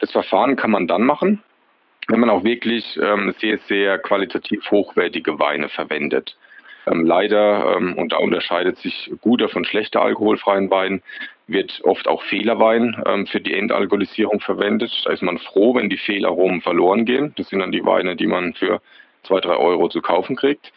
Das 0.00 0.12
Verfahren 0.12 0.56
kann 0.56 0.70
man 0.70 0.86
dann 0.86 1.02
machen, 1.02 1.42
wenn 2.08 2.20
man 2.20 2.30
auch 2.30 2.44
wirklich 2.44 2.98
ähm, 3.02 3.34
sehr, 3.38 3.58
sehr 3.66 3.98
qualitativ 3.98 4.70
hochwertige 4.70 5.38
Weine 5.38 5.68
verwendet. 5.68 6.36
Ähm, 6.86 7.06
leider, 7.06 7.76
ähm, 7.76 7.96
und 7.96 8.12
da 8.12 8.16
unterscheidet 8.16 8.78
sich 8.78 9.12
guter 9.20 9.48
von 9.48 9.64
schlechter 9.64 10.02
alkoholfreien 10.02 10.70
Wein, 10.70 11.02
wird 11.52 11.80
oft 11.84 12.08
auch 12.08 12.22
Fehlerwein 12.22 13.02
ähm, 13.06 13.26
für 13.26 13.40
die 13.40 13.54
Entalkoholisierung 13.54 14.40
verwendet. 14.40 14.92
Da 15.04 15.12
ist 15.12 15.22
man 15.22 15.38
froh, 15.38 15.74
wenn 15.74 15.90
die 15.90 15.98
Fehlaromen 15.98 16.60
verloren 16.60 17.04
gehen. 17.04 17.32
Das 17.36 17.48
sind 17.48 17.60
dann 17.60 17.72
die 17.72 17.84
Weine, 17.84 18.16
die 18.16 18.26
man 18.26 18.54
für 18.54 18.80
zwei, 19.22 19.40
drei 19.40 19.56
Euro 19.56 19.88
zu 19.88 20.00
kaufen 20.02 20.36
kriegt. 20.36 20.72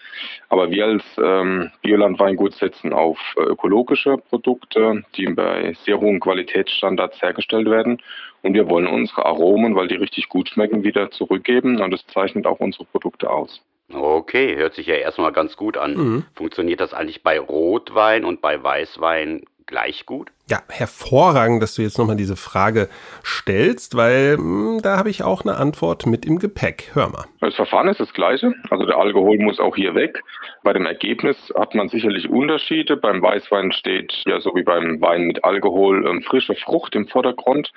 Aber 0.49 0.69
wir 0.69 0.85
als 0.85 1.03
ähm, 1.17 1.71
Bioland-Weingut 1.81 2.53
setzen 2.53 2.93
auf 2.93 3.17
äh, 3.37 3.41
ökologische 3.41 4.17
Produkte, 4.17 5.03
die 5.15 5.27
bei 5.27 5.73
sehr 5.83 5.99
hohen 5.99 6.19
Qualitätsstandards 6.19 7.21
hergestellt 7.21 7.69
werden. 7.69 8.01
Und 8.41 8.53
wir 8.53 8.69
wollen 8.69 8.87
unsere 8.87 9.25
Aromen, 9.25 9.75
weil 9.75 9.87
die 9.87 9.95
richtig 9.95 10.29
gut 10.29 10.49
schmecken, 10.49 10.83
wieder 10.83 11.11
zurückgeben. 11.11 11.81
Und 11.81 11.91
das 11.91 12.05
zeichnet 12.07 12.45
auch 12.45 12.59
unsere 12.59 12.85
Produkte 12.85 13.29
aus. 13.29 13.61
Okay, 13.91 14.55
hört 14.55 14.73
sich 14.73 14.87
ja 14.87 14.95
erstmal 14.95 15.31
ganz 15.31 15.57
gut 15.57 15.77
an. 15.77 15.95
Mhm. 15.95 16.25
Funktioniert 16.35 16.79
das 16.79 16.93
eigentlich 16.93 17.23
bei 17.23 17.39
Rotwein 17.39 18.25
und 18.25 18.41
bei 18.41 18.61
Weißwein 18.61 19.43
gleich 19.65 20.05
gut? 20.05 20.31
Ja, 20.47 20.59
hervorragend, 20.69 21.63
dass 21.63 21.73
du 21.73 21.81
jetzt 21.81 21.97
nochmal 21.97 22.17
diese 22.17 22.35
Frage 22.35 22.87
stellst, 23.23 23.97
weil 23.97 24.37
mh, 24.37 24.43
hm, 24.75 24.81
da 24.83 24.95
habe 24.97 25.09
ich 25.09 25.23
auch 25.23 25.41
eine 25.41 25.57
Antwort 25.57 26.05
mit 26.05 26.23
im 26.23 26.37
Gepäck. 26.37 26.91
Hör 26.93 27.09
mal. 27.09 27.25
Das 27.41 27.55
Verfahren 27.55 27.87
ist 27.87 27.99
das 27.99 28.13
gleiche. 28.13 28.53
Also 28.69 28.85
der 28.85 28.97
Alkohol 28.97 29.39
muss 29.39 29.59
auch 29.59 29.75
hier 29.75 29.95
weg. 29.95 30.21
Bei 30.63 30.71
dem 30.71 30.85
Ergebnis 30.85 31.51
hat 31.57 31.73
man 31.73 31.89
sicherlich 31.89 32.29
Unterschiede. 32.29 32.95
Beim 32.95 33.23
Weißwein 33.23 33.71
steht 33.71 34.13
ja 34.27 34.39
so 34.39 34.55
wie 34.55 34.61
beim 34.61 35.01
Wein 35.01 35.23
mit 35.23 35.43
Alkohol 35.43 36.07
ähm, 36.07 36.21
frische 36.21 36.53
Frucht 36.53 36.93
im 36.93 37.07
Vordergrund. 37.07 37.71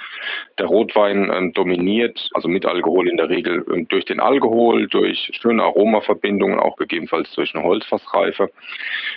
Der 0.59 0.67
Rotwein 0.67 1.33
ähm, 1.35 1.55
dominiert, 1.55 2.29
also 2.35 2.49
mit 2.49 2.67
Alkohol 2.67 3.09
in 3.09 3.17
der 3.17 3.31
Regel 3.31 3.65
ähm, 3.73 3.89
durch 3.89 4.05
den 4.05 4.21
Alkohol, 4.21 4.89
durch 4.89 5.31
schöne 5.41 5.63
Aromaverbindungen, 5.63 6.61
auch 6.61 6.77
gegebenenfalls 6.77 7.33
durch 7.33 7.55
eine 7.55 7.65
Holzfassreife. 7.65 8.51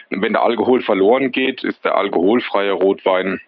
Wenn 0.09 0.31
der 0.31 0.43
Alkohol 0.43 0.81
verloren 0.81 1.33
geht, 1.33 1.65
ist 1.65 1.83
der 1.83 1.95
alkoholfreie 1.95 2.71
Rotwein 2.71 3.40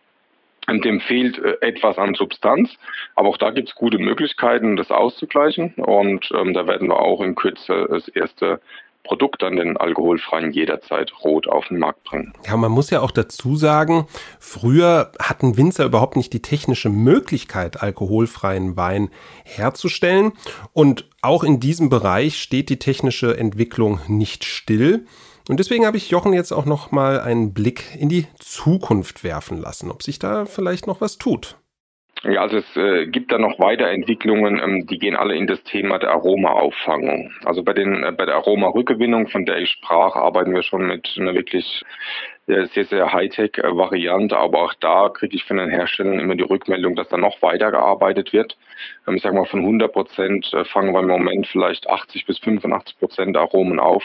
dem 0.67 0.99
fehlt 0.99 1.37
äh, 1.37 1.57
etwas 1.61 1.97
an 1.97 2.15
Substanz, 2.15 2.69
aber 3.15 3.29
auch 3.29 3.37
da 3.37 3.51
gibt 3.51 3.69
es 3.69 3.75
gute 3.75 3.97
Möglichkeiten, 3.97 4.75
das 4.75 4.91
auszugleichen. 4.91 5.73
Und 5.75 6.29
ähm, 6.33 6.53
da 6.53 6.67
werden 6.67 6.87
wir 6.87 6.99
auch 6.99 7.21
in 7.21 7.35
Kürze 7.35 7.87
das 7.89 8.07
erste 8.07 8.59
Produkt 9.03 9.43
an 9.43 9.57
den 9.57 9.75
alkoholfreien 9.75 10.51
jederzeit 10.51 11.11
rot 11.23 11.47
auf 11.47 11.67
den 11.67 11.77
Markt 11.77 12.03
bringen. 12.05 12.33
Ja, 12.47 12.55
man 12.55 12.71
muss 12.71 12.89
ja 12.89 13.01
auch 13.01 13.11
dazu 13.11 13.55
sagen, 13.57 14.07
früher 14.39 15.11
hatten 15.19 15.57
Winzer 15.57 15.85
überhaupt 15.85 16.15
nicht 16.15 16.31
die 16.31 16.41
technische 16.41 16.89
Möglichkeit, 16.89 17.83
alkoholfreien 17.83 18.77
Wein 18.77 19.09
herzustellen. 19.43 20.31
Und 20.71 21.09
auch 21.21 21.43
in 21.43 21.59
diesem 21.59 21.89
Bereich 21.89 22.41
steht 22.41 22.69
die 22.69 22.79
technische 22.79 23.37
Entwicklung 23.37 23.99
nicht 24.07 24.45
still. 24.45 25.05
Und 25.49 25.59
deswegen 25.59 25.85
habe 25.85 25.97
ich 25.97 26.09
Jochen 26.09 26.33
jetzt 26.33 26.51
auch 26.51 26.65
noch 26.65 26.91
mal 26.91 27.19
einen 27.19 27.53
Blick 27.53 27.95
in 27.99 28.09
die 28.09 28.27
Zukunft 28.39 29.23
werfen 29.23 29.57
lassen, 29.57 29.91
ob 29.91 30.03
sich 30.03 30.19
da 30.19 30.45
vielleicht 30.45 30.87
noch 30.87 31.01
was 31.01 31.17
tut. 31.17 31.57
Ja, 32.23 32.41
also 32.41 32.57
es 32.57 32.77
äh, 32.77 33.05
gibt 33.07 33.33
da 33.33 33.37
noch 33.37 33.59
Weiterentwicklungen, 33.59 34.61
ähm, 34.63 34.87
die 34.87 34.97
gehen 34.97 35.17
alle 35.17 35.35
in 35.35 35.45
das 35.45 35.61
Thema 35.63 35.99
der 35.99 36.11
Aromaauffangung. 36.11 37.33
Also 37.43 37.63
bei 37.63 37.73
den 37.73 38.01
äh, 38.01 38.13
bei 38.13 38.25
der 38.25 38.35
Aromarückgewinnung, 38.35 39.27
von 39.27 39.45
der 39.45 39.57
ich 39.57 39.71
sprach, 39.71 40.15
arbeiten 40.15 40.53
wir 40.53 40.63
schon 40.63 40.87
mit 40.87 41.17
einer 41.19 41.33
wirklich 41.33 41.83
äh, 42.47 42.65
sehr, 42.67 42.85
sehr 42.85 43.11
Hightech-Variante, 43.11 44.37
aber 44.37 44.63
auch 44.63 44.73
da 44.75 45.09
kriege 45.09 45.35
ich 45.35 45.43
von 45.43 45.57
den 45.57 45.69
Herstellern 45.69 46.19
immer 46.19 46.35
die 46.35 46.43
Rückmeldung, 46.43 46.95
dass 46.95 47.09
da 47.09 47.17
noch 47.17 47.41
weitergearbeitet 47.41 48.31
wird. 48.31 48.57
Ähm, 49.05 49.15
ich 49.15 49.21
sage 49.21 49.35
mal, 49.35 49.45
von 49.45 49.59
100 49.59 49.91
Prozent 49.91 50.53
äh, 50.53 50.63
fangen 50.63 50.93
wir 50.93 51.01
im 51.01 51.07
Moment 51.07 51.47
vielleicht 51.47 51.89
80 51.89 52.25
bis 52.25 52.39
85 52.39 52.99
Prozent 52.99 53.35
Aromen 53.35 53.81
auf 53.81 54.03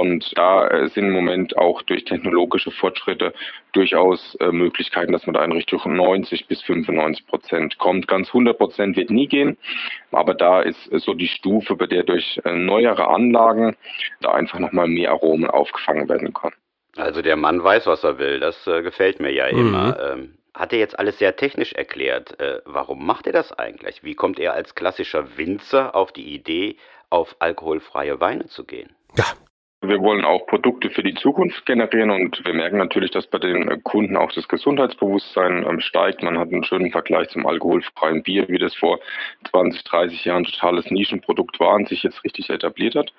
und 0.00 0.32
da 0.36 0.68
äh, 0.68 0.88
sind 0.88 1.06
im 1.06 1.12
Moment 1.12 1.56
auch 1.56 1.82
durch 1.82 2.04
technologische 2.04 2.70
Fortschritte 2.70 3.32
durchaus 3.72 4.36
äh, 4.36 4.50
Möglichkeiten, 4.52 5.12
dass 5.12 5.26
man 5.26 5.34
da 5.34 5.44
in 5.44 5.52
Richtung 5.52 5.80
90 5.84 6.46
bis 6.46 6.62
95 6.62 7.26
Prozent 7.26 7.78
kommt. 7.78 8.08
Ganz 8.08 8.28
100 8.28 8.56
Prozent 8.56 8.96
wird 8.96 9.10
nie 9.10 9.26
gehen, 9.26 9.56
aber 10.12 10.34
da 10.34 10.62
ist 10.62 10.92
äh, 10.92 10.98
so 10.98 11.14
die 11.14 11.28
Stufe, 11.28 11.76
bei 11.76 11.86
der 11.86 12.04
durch 12.04 12.40
neuere 12.44 13.08
Anlagen 13.08 13.76
da 14.20 14.32
einfach 14.32 14.58
nochmal 14.58 14.88
mehr 14.88 15.10
Aromen 15.10 15.48
aufgefangen 15.50 16.08
werden 16.08 16.32
können. 16.32 16.54
Also 16.96 17.22
der 17.22 17.36
Mann 17.36 17.62
weiß, 17.62 17.86
was 17.86 18.04
er 18.04 18.18
will. 18.18 18.40
Das 18.40 18.66
äh, 18.66 18.82
gefällt 18.82 19.20
mir 19.20 19.32
ja 19.32 19.52
mhm. 19.52 19.58
immer. 19.58 20.00
Ähm, 20.00 20.38
hat 20.54 20.72
er 20.72 20.78
jetzt 20.78 20.98
alles 20.98 21.18
sehr 21.18 21.36
technisch 21.36 21.72
erklärt. 21.74 22.40
Äh, 22.40 22.60
warum 22.64 23.04
macht 23.04 23.26
er 23.26 23.32
das 23.32 23.52
eigentlich? 23.52 24.02
Wie 24.02 24.14
kommt 24.14 24.38
er 24.38 24.54
als 24.54 24.74
klassischer 24.74 25.36
Winzer 25.36 25.94
auf 25.94 26.12
die 26.12 26.34
Idee, 26.34 26.76
auf 27.10 27.36
alkoholfreie 27.38 28.20
Weine 28.20 28.46
zu 28.46 28.64
gehen? 28.64 28.96
Ja, 29.16 29.24
wir 29.82 30.00
wollen 30.00 30.24
auch 30.24 30.46
Produkte 30.46 30.88
für 30.88 31.02
die 31.02 31.14
Zukunft 31.14 31.66
generieren 31.66 32.10
und 32.10 32.42
wir 32.46 32.54
merken 32.54 32.78
natürlich, 32.78 33.10
dass 33.10 33.26
bei 33.26 33.38
den 33.38 33.82
Kunden 33.82 34.16
auch 34.16 34.32
das 34.32 34.48
Gesundheitsbewusstsein 34.48 35.66
ähm, 35.68 35.80
steigt. 35.80 36.22
Man 36.22 36.38
hat 36.38 36.50
einen 36.50 36.64
schönen 36.64 36.90
Vergleich 36.90 37.28
zum 37.28 37.46
alkoholfreien 37.46 38.22
Bier, 38.22 38.48
wie 38.48 38.58
das 38.58 38.74
vor 38.74 39.00
20, 39.50 39.84
30 39.84 40.24
Jahren 40.24 40.44
totales 40.44 40.90
Nischenprodukt 40.90 41.60
war 41.60 41.74
und 41.74 41.88
sich 41.88 42.02
jetzt 42.02 42.24
richtig 42.24 42.48
etabliert 42.48 42.94
hat. 42.94 43.12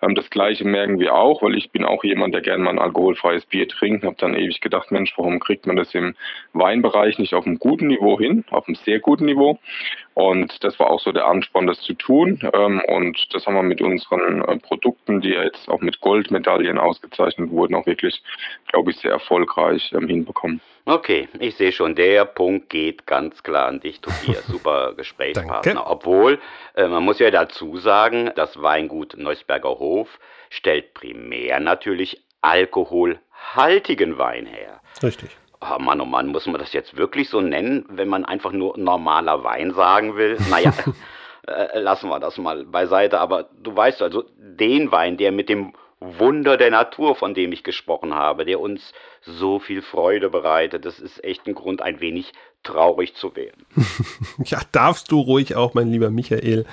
Ähm, 0.00 0.14
das 0.14 0.30
Gleiche 0.30 0.64
merken 0.64 0.98
wir 0.98 1.14
auch, 1.14 1.42
weil 1.42 1.54
ich 1.54 1.70
bin 1.72 1.84
auch 1.84 2.02
jemand, 2.02 2.34
der 2.34 2.40
gerne 2.40 2.64
mal 2.64 2.70
ein 2.70 2.78
alkoholfreies 2.78 3.44
Bier 3.44 3.68
trinkt. 3.68 4.04
Habe 4.04 4.16
dann 4.18 4.34
ewig 4.34 4.62
gedacht, 4.62 4.90
Mensch, 4.90 5.12
warum 5.18 5.40
kriegt 5.40 5.66
man 5.66 5.76
das 5.76 5.94
im 5.94 6.14
Weinbereich 6.54 7.18
nicht 7.18 7.34
auf 7.34 7.46
einem 7.46 7.58
guten 7.58 7.88
Niveau 7.88 8.18
hin, 8.18 8.44
auf 8.50 8.66
einem 8.66 8.76
sehr 8.76 8.98
guten 8.98 9.26
Niveau? 9.26 9.58
Und 10.18 10.64
das 10.64 10.80
war 10.80 10.90
auch 10.90 10.98
so 10.98 11.12
der 11.12 11.28
Ansporn, 11.28 11.68
das 11.68 11.80
zu 11.80 11.94
tun. 11.94 12.40
Ähm, 12.52 12.82
und 12.88 13.32
das 13.32 13.46
haben 13.46 13.54
wir 13.54 13.62
mit 13.62 13.80
unseren 13.80 14.42
äh, 14.42 14.56
Produkten, 14.56 15.20
die 15.20 15.28
ja 15.28 15.44
jetzt 15.44 15.68
auch 15.68 15.80
mit 15.80 16.00
Goldmedaillen 16.00 16.76
ausgezeichnet 16.76 17.52
wurden, 17.52 17.76
auch 17.76 17.86
wirklich, 17.86 18.20
glaube 18.66 18.90
ich, 18.90 18.96
sehr 18.96 19.12
erfolgreich 19.12 19.92
ähm, 19.92 20.08
hinbekommen. 20.08 20.60
Okay, 20.86 21.28
ich 21.38 21.54
sehe 21.54 21.70
schon, 21.70 21.94
der 21.94 22.24
Punkt 22.24 22.68
geht 22.68 23.06
ganz 23.06 23.44
klar 23.44 23.68
an 23.68 23.78
dich, 23.78 24.00
Tobias. 24.00 24.44
Super 24.48 24.94
Gesprächspartner. 24.96 25.88
Obwohl, 25.88 26.40
äh, 26.74 26.88
man 26.88 27.04
muss 27.04 27.20
ja 27.20 27.30
dazu 27.30 27.76
sagen, 27.76 28.32
das 28.34 28.60
Weingut 28.60 29.16
Neusberger 29.16 29.78
Hof 29.78 30.18
stellt 30.50 30.94
primär 30.94 31.60
natürlich 31.60 32.24
alkoholhaltigen 32.42 34.18
Wein 34.18 34.46
her. 34.46 34.80
Richtig. 35.00 35.30
Oh 35.60 35.78
Mann, 35.78 36.00
oh 36.00 36.04
Mann, 36.04 36.28
muss 36.28 36.46
man 36.46 36.60
das 36.60 36.72
jetzt 36.72 36.96
wirklich 36.96 37.28
so 37.28 37.40
nennen, 37.40 37.84
wenn 37.88 38.08
man 38.08 38.24
einfach 38.24 38.52
nur 38.52 38.78
normaler 38.78 39.42
Wein 39.42 39.74
sagen 39.74 40.16
will? 40.16 40.38
Naja, 40.50 40.72
äh, 41.46 41.78
lassen 41.80 42.08
wir 42.08 42.20
das 42.20 42.38
mal 42.38 42.64
beiseite. 42.64 43.18
Aber 43.18 43.48
du 43.60 43.74
weißt 43.74 44.02
also, 44.02 44.24
den 44.36 44.92
Wein, 44.92 45.16
der 45.16 45.32
mit 45.32 45.48
dem 45.48 45.72
Wunder 46.00 46.56
der 46.56 46.70
Natur, 46.70 47.16
von 47.16 47.34
dem 47.34 47.52
ich 47.52 47.64
gesprochen 47.64 48.14
habe, 48.14 48.44
der 48.44 48.60
uns 48.60 48.92
so 49.22 49.58
viel 49.58 49.82
Freude 49.82 50.30
bereitet. 50.30 50.84
Das 50.84 51.00
ist 51.00 51.22
echt 51.24 51.46
ein 51.46 51.54
Grund, 51.54 51.82
ein 51.82 52.00
wenig 52.00 52.32
traurig 52.62 53.14
zu 53.14 53.34
werden. 53.34 53.66
ja, 54.44 54.60
darfst 54.72 55.10
du 55.10 55.20
ruhig 55.20 55.56
auch, 55.56 55.74
mein 55.74 55.90
lieber 55.90 56.10
Michael. 56.10 56.66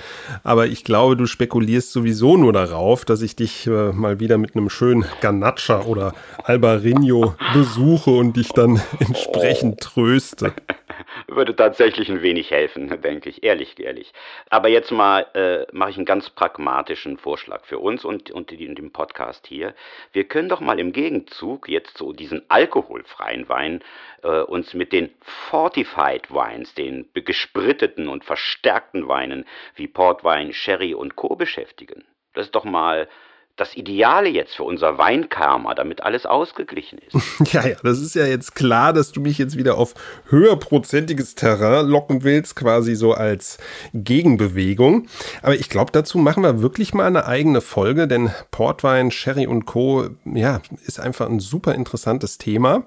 Aber 0.44 0.66
ich 0.66 0.84
glaube, 0.84 1.16
du 1.16 1.26
spekulierst 1.26 1.92
sowieso 1.92 2.36
nur 2.36 2.52
darauf, 2.52 3.04
dass 3.04 3.22
ich 3.22 3.36
dich 3.36 3.66
äh, 3.66 3.92
mal 3.92 4.20
wieder 4.20 4.38
mit 4.38 4.54
einem 4.54 4.70
schönen 4.70 5.04
Ganacha 5.20 5.82
oder 5.82 6.14
Albarino 6.44 7.34
besuche 7.52 8.10
und 8.10 8.36
dich 8.36 8.48
dann 8.48 8.80
entsprechend 9.00 9.80
tröste. 9.80 10.52
würde 11.28 11.54
tatsächlich 11.54 12.08
ein 12.08 12.22
wenig 12.22 12.50
helfen, 12.50 13.00
denke 13.02 13.28
ich, 13.28 13.42
ehrlich, 13.42 13.78
ehrlich. 13.78 14.12
Aber 14.50 14.68
jetzt 14.68 14.90
mal 14.90 15.26
äh, 15.34 15.66
mache 15.72 15.90
ich 15.90 15.96
einen 15.96 16.06
ganz 16.06 16.30
pragmatischen 16.30 17.18
Vorschlag 17.18 17.64
für 17.64 17.78
uns 17.78 18.04
und, 18.04 18.30
und 18.30 18.50
dem 18.74 18.92
Podcast 18.92 19.46
hier. 19.46 19.74
Wir 20.12 20.24
können 20.24 20.48
doch 20.48 20.60
mal 20.60 20.78
im 20.78 20.92
Gegenzug 20.92 21.68
jetzt 21.68 21.98
so 21.98 22.12
diesen 22.12 22.42
alkoholfreien 22.48 23.48
Wein 23.48 23.82
äh, 24.22 24.40
uns 24.40 24.74
mit 24.74 24.92
den 24.92 25.14
Fortified 25.22 26.30
Wines, 26.30 26.74
den 26.74 27.08
gespritteten 27.14 28.08
und 28.08 28.24
verstärkten 28.24 29.08
Weinen 29.08 29.44
wie 29.74 29.88
Portwein, 29.88 30.52
Sherry 30.52 30.94
und 30.94 31.16
Co. 31.16 31.36
beschäftigen. 31.36 32.04
Das 32.34 32.46
ist 32.46 32.54
doch 32.54 32.64
mal 32.64 33.08
das 33.56 33.74
Ideale 33.74 34.28
jetzt 34.28 34.54
für 34.54 34.64
unser 34.64 34.98
Weinkarma, 34.98 35.74
damit 35.74 36.02
alles 36.02 36.26
ausgeglichen 36.26 36.98
ist. 36.98 37.16
Ja, 37.52 37.66
ja, 37.66 37.76
das 37.82 38.00
ist 38.00 38.14
ja 38.14 38.26
jetzt 38.26 38.54
klar, 38.54 38.92
dass 38.92 39.12
du 39.12 39.20
mich 39.20 39.38
jetzt 39.38 39.56
wieder 39.56 39.78
auf 39.78 39.94
höherprozentiges 40.28 41.36
Terrain 41.36 41.86
locken 41.86 42.24
willst, 42.24 42.56
quasi 42.56 42.94
so 42.94 43.12
als 43.12 43.58
Gegenbewegung. 43.94 45.06
Aber 45.42 45.54
ich 45.54 45.68
glaube, 45.68 45.92
dazu 45.92 46.18
machen 46.18 46.42
wir 46.42 46.60
wirklich 46.60 46.92
mal 46.92 47.06
eine 47.06 47.26
eigene 47.26 47.60
Folge, 47.60 48.08
denn 48.08 48.30
Portwein, 48.50 49.10
Sherry 49.10 49.46
und 49.46 49.64
Co. 49.64 50.08
ja, 50.24 50.60
ist 50.84 50.98
einfach 50.98 51.28
ein 51.28 51.40
super 51.40 51.74
interessantes 51.74 52.36
Thema. 52.38 52.84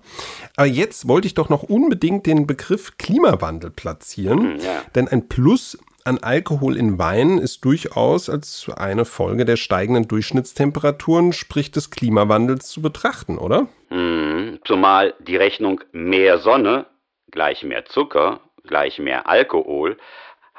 Aber 0.56 0.68
jetzt 0.68 1.08
wollte 1.08 1.28
ich 1.28 1.34
doch 1.34 1.50
noch 1.50 1.64
unbedingt 1.64 2.26
den 2.26 2.46
Begriff 2.46 2.98
Klimawandel 2.98 3.72
platzieren, 3.72 4.56
mhm, 4.56 4.60
ja. 4.60 4.82
denn 4.94 5.08
ein 5.08 5.30
Plus 5.30 5.78
an 6.06 6.20
Alkohol 6.20 6.77
in 6.77 6.98
Wein 6.98 7.38
ist 7.38 7.65
durchaus 7.65 8.29
als 8.29 8.70
eine 8.75 9.06
Folge 9.06 9.46
der 9.46 9.58
steigenden 9.58 10.08
Durchschnittstemperaturen, 10.08 11.34
sprich 11.34 11.72
des 11.72 11.91
Klimawandels, 11.91 12.68
zu 12.68 12.82
betrachten, 12.82 13.38
oder? 13.38 13.68
Hm, 13.89 14.60
zumal 14.65 15.13
die 15.20 15.36
Rechnung 15.36 15.82
mehr 15.91 16.39
Sonne 16.39 16.86
gleich 17.32 17.63
mehr 17.63 17.86
Zucker 17.86 18.41
gleich 18.70 19.00
mehr 19.00 19.27
Alkohol 19.27 19.98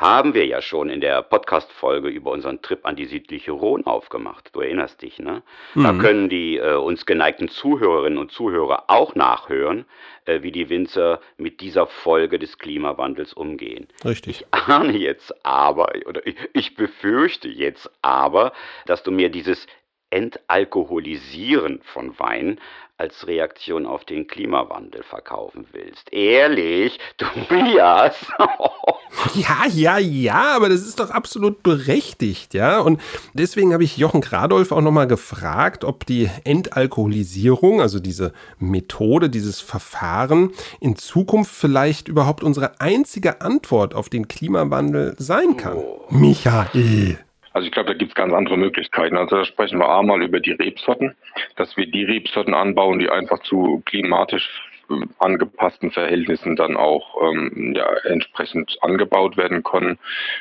haben 0.01 0.33
wir 0.33 0.47
ja 0.47 0.63
schon 0.63 0.89
in 0.89 1.03
der 1.03 1.21
Podcast-Folge 1.21 2.09
über 2.09 2.31
unseren 2.31 2.63
Trip 2.63 2.87
an 2.87 2.97
die 2.97 3.05
südliche 3.05 3.53
Rhone 3.53 3.87
aufgemacht. 3.87 4.49
Du 4.55 4.61
erinnerst 4.61 5.03
dich, 5.03 5.19
ne? 5.19 5.43
Mhm. 5.75 5.83
Da 5.83 5.93
können 5.93 6.29
die 6.31 6.57
äh, 6.57 6.75
uns 6.75 7.05
geneigten 7.05 7.49
Zuhörerinnen 7.49 8.19
und 8.19 8.33
Zuhörer 8.33 8.85
auch 8.87 9.15
nachhören, 9.15 9.85
äh, 10.25 10.41
wie 10.41 10.53
die 10.53 10.71
Winzer 10.71 11.21
mit 11.37 11.61
dieser 11.61 11.87
Folge 11.87 12.39
des 12.39 12.57
Klimawandels 12.57 13.35
umgehen. 13.35 13.89
Richtig. 14.03 14.41
Ich 14.41 14.47
ahne 14.53 14.97
jetzt 14.97 15.35
aber, 15.45 15.93
oder 16.07 16.27
ich, 16.27 16.37
ich 16.55 16.75
befürchte 16.77 17.49
jetzt 17.49 17.91
aber, 18.01 18.55
dass 18.87 19.03
du 19.03 19.11
mir 19.11 19.29
dieses 19.29 19.67
Entalkoholisieren 20.11 21.81
von 21.93 22.19
Wein 22.19 22.59
als 23.01 23.27
Reaktion 23.27 23.87
auf 23.87 24.05
den 24.05 24.27
Klimawandel 24.27 25.03
verkaufen 25.03 25.65
willst. 25.73 26.13
Ehrlich, 26.13 26.99
Tobias? 27.17 28.15
ja, 29.35 29.67
ja, 29.73 29.99
ja, 29.99 30.55
aber 30.55 30.69
das 30.69 30.83
ist 30.83 31.01
doch 31.01 31.11
absolut 31.11 31.63
berechtigt, 31.63 32.53
ja. 32.53 32.79
Und 32.81 33.01
deswegen 33.33 33.73
habe 33.73 33.85
ich 33.85 33.97
Jochen 33.97 34.21
Gradolf 34.21 34.71
auch 34.71 34.83
nochmal 34.83 35.07
gefragt, 35.07 35.83
ob 35.83 36.05
die 36.05 36.29
Entalkoholisierung, 36.45 37.81
also 37.81 38.01
diese 38.01 38.35
Methode, 38.59 39.31
dieses 39.31 39.63
Verfahren, 39.63 40.53
in 40.79 40.97
Zukunft 40.97 41.55
vielleicht 41.55 42.07
überhaupt 42.07 42.45
unsere 42.45 42.83
einzige 42.83 43.41
Antwort 43.41 43.95
auf 43.95 44.11
den 44.11 44.29
Klimawandel 44.29 45.15
sein 45.17 45.57
kann. 45.57 45.79
Oh. 45.79 46.05
Michael. 46.11 47.19
Also 47.53 47.67
ich 47.67 47.73
glaube, 47.73 47.89
da 47.89 47.95
gibt 47.95 48.13
es 48.13 48.15
ganz 48.15 48.33
andere 48.33 48.57
Möglichkeiten. 48.57 49.17
Also 49.17 49.37
da 49.37 49.45
sprechen 49.45 49.79
wir 49.79 49.89
einmal 49.89 50.23
über 50.23 50.41
die 50.41 50.53
Rebsorten, 50.53 51.17
dass 51.57 51.77
wir 51.77 51.87
die 51.87 52.05
Rebsorten 52.05 52.55
anbauen, 52.55 52.99
die 52.99 53.11
einfach 53.11 53.41
zu 53.41 53.83
klimatisch 53.87 54.49
äh, 54.91 55.07
angepassten 55.19 55.91
Verhältnissen 55.91 56.57
dann 56.57 56.77
auch 56.77 57.17
ähm, 57.23 57.75
ja, 57.77 57.89
entsprechend 58.05 58.77
angebaut 58.83 59.37
werden 59.37 59.63
können. 59.63 59.99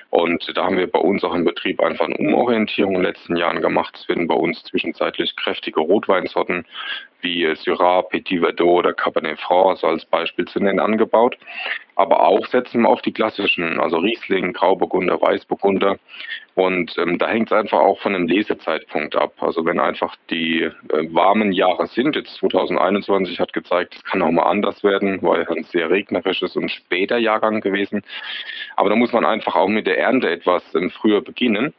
Und 0.09 0.55
da 0.55 0.65
haben 0.65 0.77
wir 0.77 0.87
bei 0.87 0.99
uns 0.99 1.23
auch 1.23 1.33
im 1.33 1.45
Betrieb 1.45 1.81
einfach 1.81 2.05
eine 2.05 2.17
Umorientierung 2.17 2.95
in 2.95 3.01
den 3.01 3.11
letzten 3.11 3.35
Jahren 3.35 3.61
gemacht. 3.61 3.97
Es 3.99 4.07
werden 4.07 4.27
bei 4.27 4.35
uns 4.35 4.63
zwischenzeitlich 4.63 5.35
kräftige 5.35 5.79
Rotweinsorten 5.79 6.65
wie 7.21 7.53
Syrah, 7.55 8.01
Petit 8.03 8.39
Verdot 8.39 8.79
oder 8.79 8.93
Cabernet 8.93 9.39
Franc, 9.39 9.83
als 9.83 10.05
Beispiel 10.05 10.45
zu 10.45 10.59
nennen, 10.59 10.79
angebaut. 10.79 11.37
Aber 11.95 12.25
auch 12.25 12.45
setzen 12.45 12.83
wir 12.83 12.89
auf 12.89 13.01
die 13.01 13.11
klassischen, 13.11 13.79
also 13.79 13.97
Riesling, 13.97 14.53
Grauburgunder, 14.53 15.21
Weißburgunder. 15.21 15.97
Und 16.55 16.97
ähm, 16.97 17.17
da 17.17 17.27
hängt 17.27 17.51
es 17.51 17.57
einfach 17.57 17.79
auch 17.79 17.99
von 17.99 18.13
dem 18.13 18.27
Lesezeitpunkt 18.27 19.15
ab. 19.15 19.33
Also 19.39 19.65
wenn 19.65 19.79
einfach 19.79 20.15
die 20.29 20.61
äh, 20.63 20.71
warmen 21.13 21.51
Jahre 21.51 21.87
sind, 21.87 22.15
jetzt 22.15 22.35
2021 22.35 23.39
hat 23.39 23.53
gezeigt, 23.53 23.95
es 23.95 24.03
kann 24.03 24.21
auch 24.21 24.31
mal 24.31 24.43
anders 24.43 24.83
werden, 24.83 25.21
weil 25.21 25.47
ein 25.47 25.63
sehr 25.63 25.89
regnerisches 25.89 26.55
und 26.55 26.69
später 26.69 27.17
Jahrgang 27.17 27.61
gewesen. 27.61 28.03
Aber 28.75 28.89
da 28.89 28.95
muss 28.95 29.11
man 29.11 29.25
einfach 29.25 29.55
auch 29.55 29.67
mit 29.67 29.85
der 29.85 29.97
Ernte 29.97 30.29
etwas 30.29 30.63
ähm, 30.75 30.89
früher 30.89 31.21
beginnen. 31.21 31.73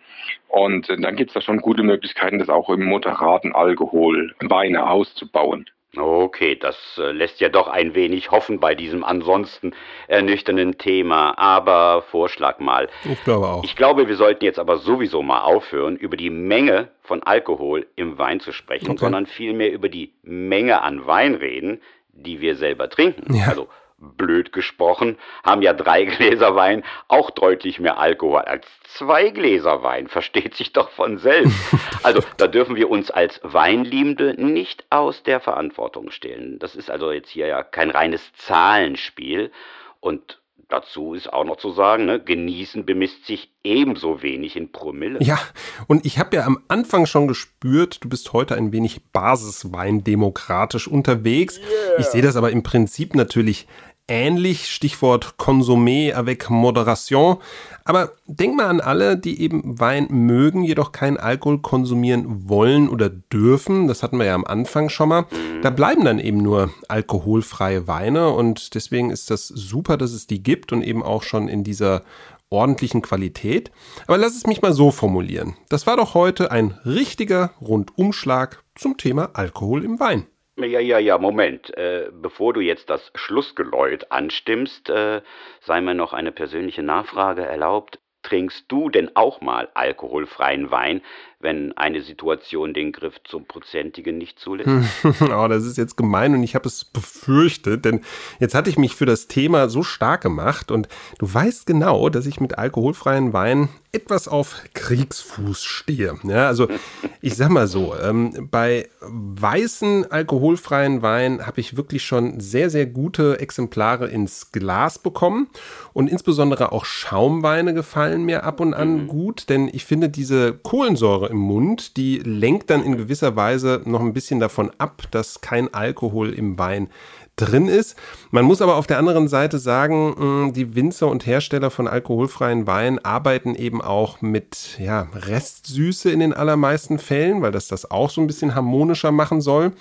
Und 0.49 0.89
äh, 0.91 0.97
dann 0.97 1.17
gibt 1.17 1.31
es 1.31 1.35
da 1.35 1.41
schon 1.41 1.61
gute 1.61 1.83
Möglichkeiten, 1.83 2.39
das 2.39 2.49
auch 2.49 2.69
im 2.71 2.85
moderaten 2.85 3.55
Alkohol 3.55 4.35
Weine 4.41 4.89
auszubauen. 4.89 5.67
Okay, 5.97 6.55
das 6.55 6.77
äh, 6.99 7.11
lässt 7.11 7.41
ja 7.41 7.49
doch 7.49 7.67
ein 7.67 7.97
wenig 7.97 8.31
hoffen 8.31 8.61
bei 8.61 8.77
diesem 8.77 9.03
ansonsten 9.03 9.73
ernüchternden 10.07 10.79
Thema. 10.79 11.37
Aber 11.37 12.03
Vorschlag 12.03 12.61
mal. 12.61 12.89
Ich 13.05 13.25
glaube 13.25 13.49
auch. 13.49 13.65
Ich 13.65 13.75
glaube, 13.75 14.07
wir 14.07 14.15
sollten 14.15 14.45
jetzt 14.45 14.61
aber 14.61 14.79
sowieso 14.79 15.23
mal 15.23 15.41
aufhören, 15.41 15.97
über 15.97 16.17
die 16.17 16.31
Menge 16.31 16.89
von 17.03 17.25
Alkohol 17.25 17.89
im 17.97 18.19
Wein 18.19 18.39
zu 18.39 18.53
sprechen, 18.53 18.91
okay. 18.91 18.99
sondern 19.01 19.27
vielmehr 19.27 19.73
über 19.73 19.89
die 19.89 20.13
Menge 20.23 20.83
an 20.83 21.07
Wein 21.07 21.35
reden, 21.35 21.81
die 22.13 22.41
wir 22.41 22.55
selber 22.55 22.89
trinken. 22.89 23.35
Ja. 23.35 23.49
Also 23.49 23.69
blöd 24.01 24.53
gesprochen, 24.53 25.19
haben 25.45 25.63
ja 25.63 25.73
drei 25.73 26.05
Gläser 26.17 26.57
Wein 26.57 26.83
auch 27.09 27.31
deutlich 27.31 27.79
mehr 27.79 27.99
Alkohol 27.99 28.41
als 28.41 28.67
zwei 28.85 29.31
Gläser 29.31 29.83
Wein. 29.83 30.09
Versteht 30.09 30.55
sich 30.55 30.73
doch 30.73 30.91
von 30.91 31.19
selbst. 31.19 31.57
Also 32.03 32.23
da 32.39 32.47
dürfen 32.47 32.77
wir 32.77 32.89
uns 32.89 33.11
als 33.11 33.41
Weinliebende 33.43 34.43
nicht 34.43 34.87
aus 34.89 35.23
der 35.23 35.39
Verantwortung 35.39 36.11
stellen. 36.11 36.59
Das 36.59 36.75
ist 36.75 36.91
also 36.91 37.13
jetzt 37.13 37.29
hier 37.29 37.47
ja 37.47 37.63
kein 37.63 37.91
reines 37.91 38.33
Zahlenspiel. 38.33 39.53
Und 40.01 40.41
Dazu 40.71 41.15
ist 41.15 41.33
auch 41.33 41.45
noch 41.45 41.57
zu 41.57 41.73
sagen, 41.73 42.07
ne, 42.07 42.23
genießen 42.23 42.87
bemisst 42.87 43.27
sich 43.27 43.51
ebenso 43.65 44.23
wenig 44.23 44.55
in 44.55 44.71
Promille. 44.71 45.19
Ja, 45.21 45.41
und 45.89 46.07
ich 46.07 46.21
habe 46.21 46.37
ja 46.37 46.47
am 46.47 46.63
Anfang 46.69 47.07
schon 47.07 47.27
gespürt, 47.27 48.05
du 48.05 48.09
bist 48.09 48.33
heute 48.33 48.55
ein 48.55 48.71
wenig 48.71 49.01
basisweindemokratisch 49.13 50.87
unterwegs. 50.87 51.59
Yeah. 51.59 51.99
Ich 51.99 52.07
sehe 52.07 52.23
das 52.23 52.37
aber 52.37 52.53
im 52.53 52.63
Prinzip 52.63 53.17
natürlich 53.17 53.67
ähnlich, 54.11 54.71
Stichwort 54.71 55.37
Consommé 55.39 56.13
avec 56.13 56.51
Moderation. 56.51 57.39
Aber 57.85 58.13
denk 58.27 58.57
mal 58.57 58.67
an 58.67 58.81
alle, 58.81 59.17
die 59.17 59.41
eben 59.41 59.81
Wein 59.81 60.09
mögen, 60.11 60.65
jedoch 60.65 60.93
keinen 60.93 61.17
Alkohol 61.17 61.61
konsumieren 61.61 62.49
wollen 62.49 62.89
oder 62.89 63.09
dürfen. 63.09 63.87
Das 63.89 64.03
hatten 64.03 64.19
wir 64.19 64.27
ja 64.27 64.35
am 64.35 64.45
Anfang 64.45 64.89
schon 64.89 65.09
mal. 65.09 65.27
Da 65.63 65.71
bleiben 65.71 66.05
dann 66.05 66.19
eben 66.19 66.39
nur 66.39 66.71
alkoholfreie 66.89 67.87
Weine 67.87 68.31
und 68.31 68.75
deswegen 68.75 69.11
ist 69.11 69.31
das 69.31 69.49
super, 69.49 69.97
dass 69.97 70.13
es 70.13 70.27
die 70.27 70.43
gibt 70.43 70.73
und 70.73 70.83
eben 70.83 71.03
auch 71.03 71.23
schon 71.23 71.49
in 71.49 71.65
dieser 71.65 72.03
ordentlichen 72.51 73.01
Qualität. 73.01 73.71
Aber 74.07 74.19
lass 74.19 74.37
es 74.37 74.47
mich 74.47 74.61
mal 74.61 74.73
so 74.73 74.91
formulieren. 74.91 75.57
Das 75.69 75.87
war 75.87 75.97
doch 75.97 76.15
heute 76.15 76.51
ein 76.51 76.79
richtiger 76.85 77.53
Rundumschlag 77.61 78.63
zum 78.75 78.97
Thema 78.97 79.31
Alkohol 79.35 79.85
im 79.85 80.01
Wein. 80.01 80.27
Ja, 80.63 80.81
ja, 80.81 80.99
ja, 80.99 81.19
Moment. 81.19 81.77
Äh, 81.77 82.11
bevor 82.13 82.53
du 82.53 82.61
jetzt 82.61 82.91
das 82.91 83.11
Schlussgeläut 83.15 84.11
anstimmst, 84.13 84.91
äh, 84.91 85.23
sei 85.61 85.81
mir 85.81 85.95
noch 85.95 86.13
eine 86.13 86.33
persönliche 86.33 86.83
Nachfrage 86.83 87.45
erlaubt. 87.47 87.99
Trinkst 88.23 88.67
du 88.69 88.91
denn 88.91 89.17
auch 89.17 89.41
mal 89.41 89.69
alkoholfreien 89.75 90.71
Wein, 90.71 91.01
wenn 91.41 91.77
eine 91.77 92.03
Situation 92.03 92.75
den 92.75 92.93
Griff 92.93 93.15
zum 93.25 93.47
Prozentigen 93.47 94.19
nicht 94.19 94.39
zulässt? 94.39 94.71
oh, 95.23 95.49
das 95.49 95.65
ist 95.65 95.79
jetzt 95.79 95.97
gemein 95.97 96.35
und 96.35 96.43
ich 96.43 96.55
habe 96.55 96.69
es 96.69 96.85
befürchtet, 96.85 97.85
denn 97.87 98.03
jetzt 98.39 98.55
hatte 98.55 98.69
ich 98.69 98.79
mich 98.79 98.95
für 98.95 99.07
das 99.07 99.27
Thema 99.27 99.69
so 99.71 99.83
stark 99.83 100.21
gemacht 100.21 100.71
und 100.71 100.89
du 101.19 101.33
weißt 101.33 101.67
genau, 101.67 102.11
dass 102.11 102.27
ich 102.27 102.41
mit 102.41 102.59
alkoholfreien 102.59 103.33
Wein 103.33 103.71
etwas 103.93 104.29
auf 104.29 104.63
Kriegsfuß 104.75 105.65
stehe. 105.65 106.15
Ja, 106.23 106.47
also 106.47 106.69
ich 107.21 107.35
sag 107.35 107.49
mal 107.51 107.67
so, 107.67 107.95
ähm, 107.97 108.49
bei 108.51 108.89
weißen 109.01 110.11
alkoholfreien 110.11 111.03
Wein 111.03 111.47
habe 111.47 111.61
ich 111.61 111.77
wirklich 111.77 112.05
schon 112.05 112.39
sehr, 112.39 112.71
sehr 112.71 112.87
gute 112.87 113.41
Exemplare 113.41 114.09
ins 114.09 114.53
Glas 114.53 114.99
bekommen 114.99 115.49
und 115.93 116.09
insbesondere 116.09 116.73
auch 116.73 116.85
Schaumweine 116.85 117.75
gefallen 117.75 118.25
mir 118.25 118.45
ab 118.45 118.61
und 118.61 118.75
an 118.75 119.03
mhm. 119.03 119.09
gut, 119.09 119.49
denn 119.49 119.69
ich 119.73 119.85
finde 119.85 120.09
diese 120.09 120.53
Kohlensäure 120.53 121.30
im 121.31 121.39
Mund, 121.39 121.97
die 121.97 122.19
lenkt 122.19 122.71
dann 122.71 122.85
in 122.85 122.97
gewisser 122.97 123.37
Weise 123.37 123.83
noch 123.85 124.01
ein 124.01 124.13
bisschen 124.13 124.41
davon 124.41 124.71
ab, 124.79 125.03
dass 125.11 125.41
kein 125.41 125.73
Alkohol 125.73 126.33
im 126.33 126.59
Wein 126.59 126.89
drin 127.37 127.69
ist. 127.69 127.97
Man 128.31 128.45
muss 128.45 128.61
aber 128.61 128.77
auf 128.77 128.87
der 128.87 128.99
anderen 128.99 129.29
Seite 129.29 129.59
sagen, 129.59 130.49
mm, 130.49 130.53
die 130.53 130.75
Winzer 130.75 131.09
und 131.09 131.27
Hersteller 131.27 131.71
von 131.71 131.89
alkoholfreien 131.89 132.67
Weinen 132.67 132.99
arbeiten 132.99 133.55
eben 133.55 133.81
auch 133.81 134.21
mit 134.21 134.79
ja, 134.79 135.09
Restsüße 135.15 136.11
in 136.11 136.21
den 136.21 136.33
allermeisten 136.35 136.99
Fällen, 136.99 137.43
weil 137.43 137.53
das 137.53 137.69
das 137.69 137.91
auch 137.91 138.11
so 138.11 138.21
ein 138.21 138.27
bisschen 138.27 138.55
harmonischer 138.55 139.13
machen 139.13 139.41
soll. 139.41 139.73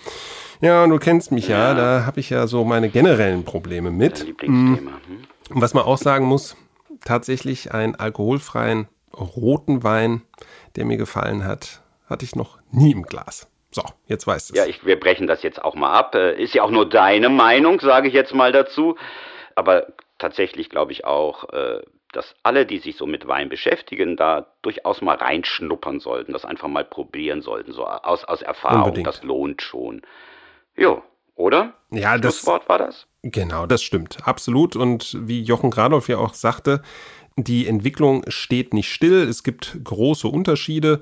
Ja, 0.62 0.86
du 0.88 0.98
kennst 0.98 1.32
mich 1.32 1.48
ja, 1.48 1.70
ja 1.70 1.74
da 1.74 2.06
habe 2.06 2.20
ich 2.20 2.30
ja 2.30 2.48
so 2.48 2.64
meine 2.64 2.90
generellen 2.90 3.44
Probleme 3.44 3.92
mit. 3.92 4.26
Lieblingsthema. 4.26 4.92
Hm? 4.92 5.56
Und 5.56 5.62
was 5.62 5.74
man 5.74 5.84
auch 5.84 5.98
sagen 5.98 6.26
muss, 6.26 6.56
tatsächlich 7.04 7.74
einen 7.74 7.96
alkoholfreien 7.96 8.88
roten 9.18 9.84
Wein, 9.84 10.22
der 10.80 10.86
mir 10.86 10.98
gefallen 10.98 11.46
hat, 11.46 11.82
hatte 12.08 12.24
ich 12.26 12.36
noch 12.36 12.58
nie 12.72 12.94
im 12.94 13.04
Glas. 13.04 13.52
So, 13.70 13.84
jetzt 14.08 14.26
weißt 14.26 14.50
du 14.50 14.54
es. 14.54 14.58
Ja, 14.58 14.66
ich, 14.66 14.86
wir 14.86 15.00
brechen 15.00 15.28
das 15.28 15.44
jetzt 15.44 15.64
auch 15.64 15.76
mal 15.76 15.94
ab. 15.94 16.16
Äh, 16.16 16.42
ist 16.42 16.56
ja 16.56 16.64
auch 16.64 16.72
nur 16.72 16.90
deine 16.90 17.30
Meinung, 17.30 17.80
sage 17.82 18.08
ich 18.08 18.14
jetzt 18.14 18.34
mal 18.34 18.52
dazu. 18.52 18.96
Aber 19.56 19.88
tatsächlich 20.18 20.70
glaube 20.70 20.94
ich 20.94 21.06
auch, 21.06 21.50
äh, 21.54 21.82
dass 22.14 22.34
alle, 22.42 22.66
die 22.66 22.80
sich 22.80 22.96
so 22.96 23.06
mit 23.06 23.28
Wein 23.28 23.50
beschäftigen, 23.50 24.16
da 24.16 24.48
durchaus 24.62 25.02
mal 25.02 25.18
reinschnuppern 25.18 26.00
sollten, 26.00 26.32
das 26.32 26.46
einfach 26.46 26.70
mal 26.70 26.86
probieren 26.86 27.42
sollten, 27.42 27.74
so 27.74 27.86
aus, 27.86 28.24
aus 28.24 28.42
Erfahrung. 28.42 28.84
Unbedingt. 28.84 29.06
Das 29.06 29.22
lohnt 29.22 29.62
schon. 29.62 30.02
Jo, 30.76 31.04
oder? 31.36 31.74
Ja, 31.92 32.18
das 32.18 32.38
Schlusswort 32.38 32.70
war 32.70 32.80
das? 32.80 33.06
Genau, 33.22 33.66
das 33.66 33.84
stimmt. 33.84 34.18
Absolut. 34.26 34.76
Und 34.78 35.16
wie 35.20 35.42
Jochen 35.42 35.72
Gradolf 35.72 36.08
ja 36.08 36.18
auch 36.18 36.34
sagte, 36.34 36.82
die 37.36 37.68
Entwicklung 37.68 38.24
steht 38.28 38.74
nicht 38.74 38.92
still. 38.92 39.28
Es 39.28 39.44
gibt 39.44 39.80
große 39.84 40.28
Unterschiede. 40.28 41.02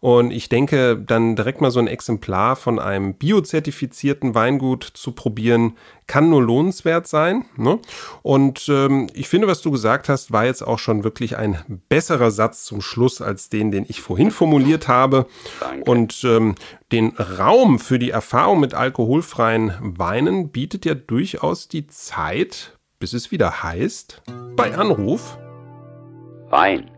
Und 0.00 0.30
ich 0.30 0.48
denke, 0.48 0.96
dann 0.96 1.34
direkt 1.34 1.60
mal 1.60 1.72
so 1.72 1.80
ein 1.80 1.88
Exemplar 1.88 2.54
von 2.54 2.78
einem 2.78 3.14
biozertifizierten 3.14 4.34
Weingut 4.34 4.84
zu 4.84 5.12
probieren, 5.12 5.76
kann 6.06 6.30
nur 6.30 6.42
lohnenswert 6.42 7.08
sein. 7.08 7.44
Ne? 7.56 7.80
Und 8.22 8.68
ähm, 8.68 9.08
ich 9.12 9.28
finde, 9.28 9.48
was 9.48 9.60
du 9.60 9.72
gesagt 9.72 10.08
hast, 10.08 10.30
war 10.30 10.44
jetzt 10.44 10.62
auch 10.62 10.78
schon 10.78 11.02
wirklich 11.02 11.36
ein 11.36 11.82
besserer 11.88 12.30
Satz 12.30 12.64
zum 12.64 12.80
Schluss 12.80 13.20
als 13.20 13.48
den, 13.48 13.72
den 13.72 13.86
ich 13.88 14.00
vorhin 14.00 14.30
formuliert 14.30 14.86
habe. 14.86 15.26
Danke. 15.58 15.90
Und 15.90 16.22
ähm, 16.24 16.54
den 16.92 17.08
Raum 17.16 17.80
für 17.80 17.98
die 17.98 18.10
Erfahrung 18.10 18.60
mit 18.60 18.74
alkoholfreien 18.74 19.74
Weinen 19.80 20.50
bietet 20.50 20.84
ja 20.84 20.94
durchaus 20.94 21.66
die 21.66 21.88
Zeit, 21.88 22.78
bis 23.00 23.14
es 23.14 23.32
wieder 23.32 23.64
heißt, 23.64 24.22
bei 24.54 24.76
Anruf. 24.76 25.38
Wein 26.50 26.90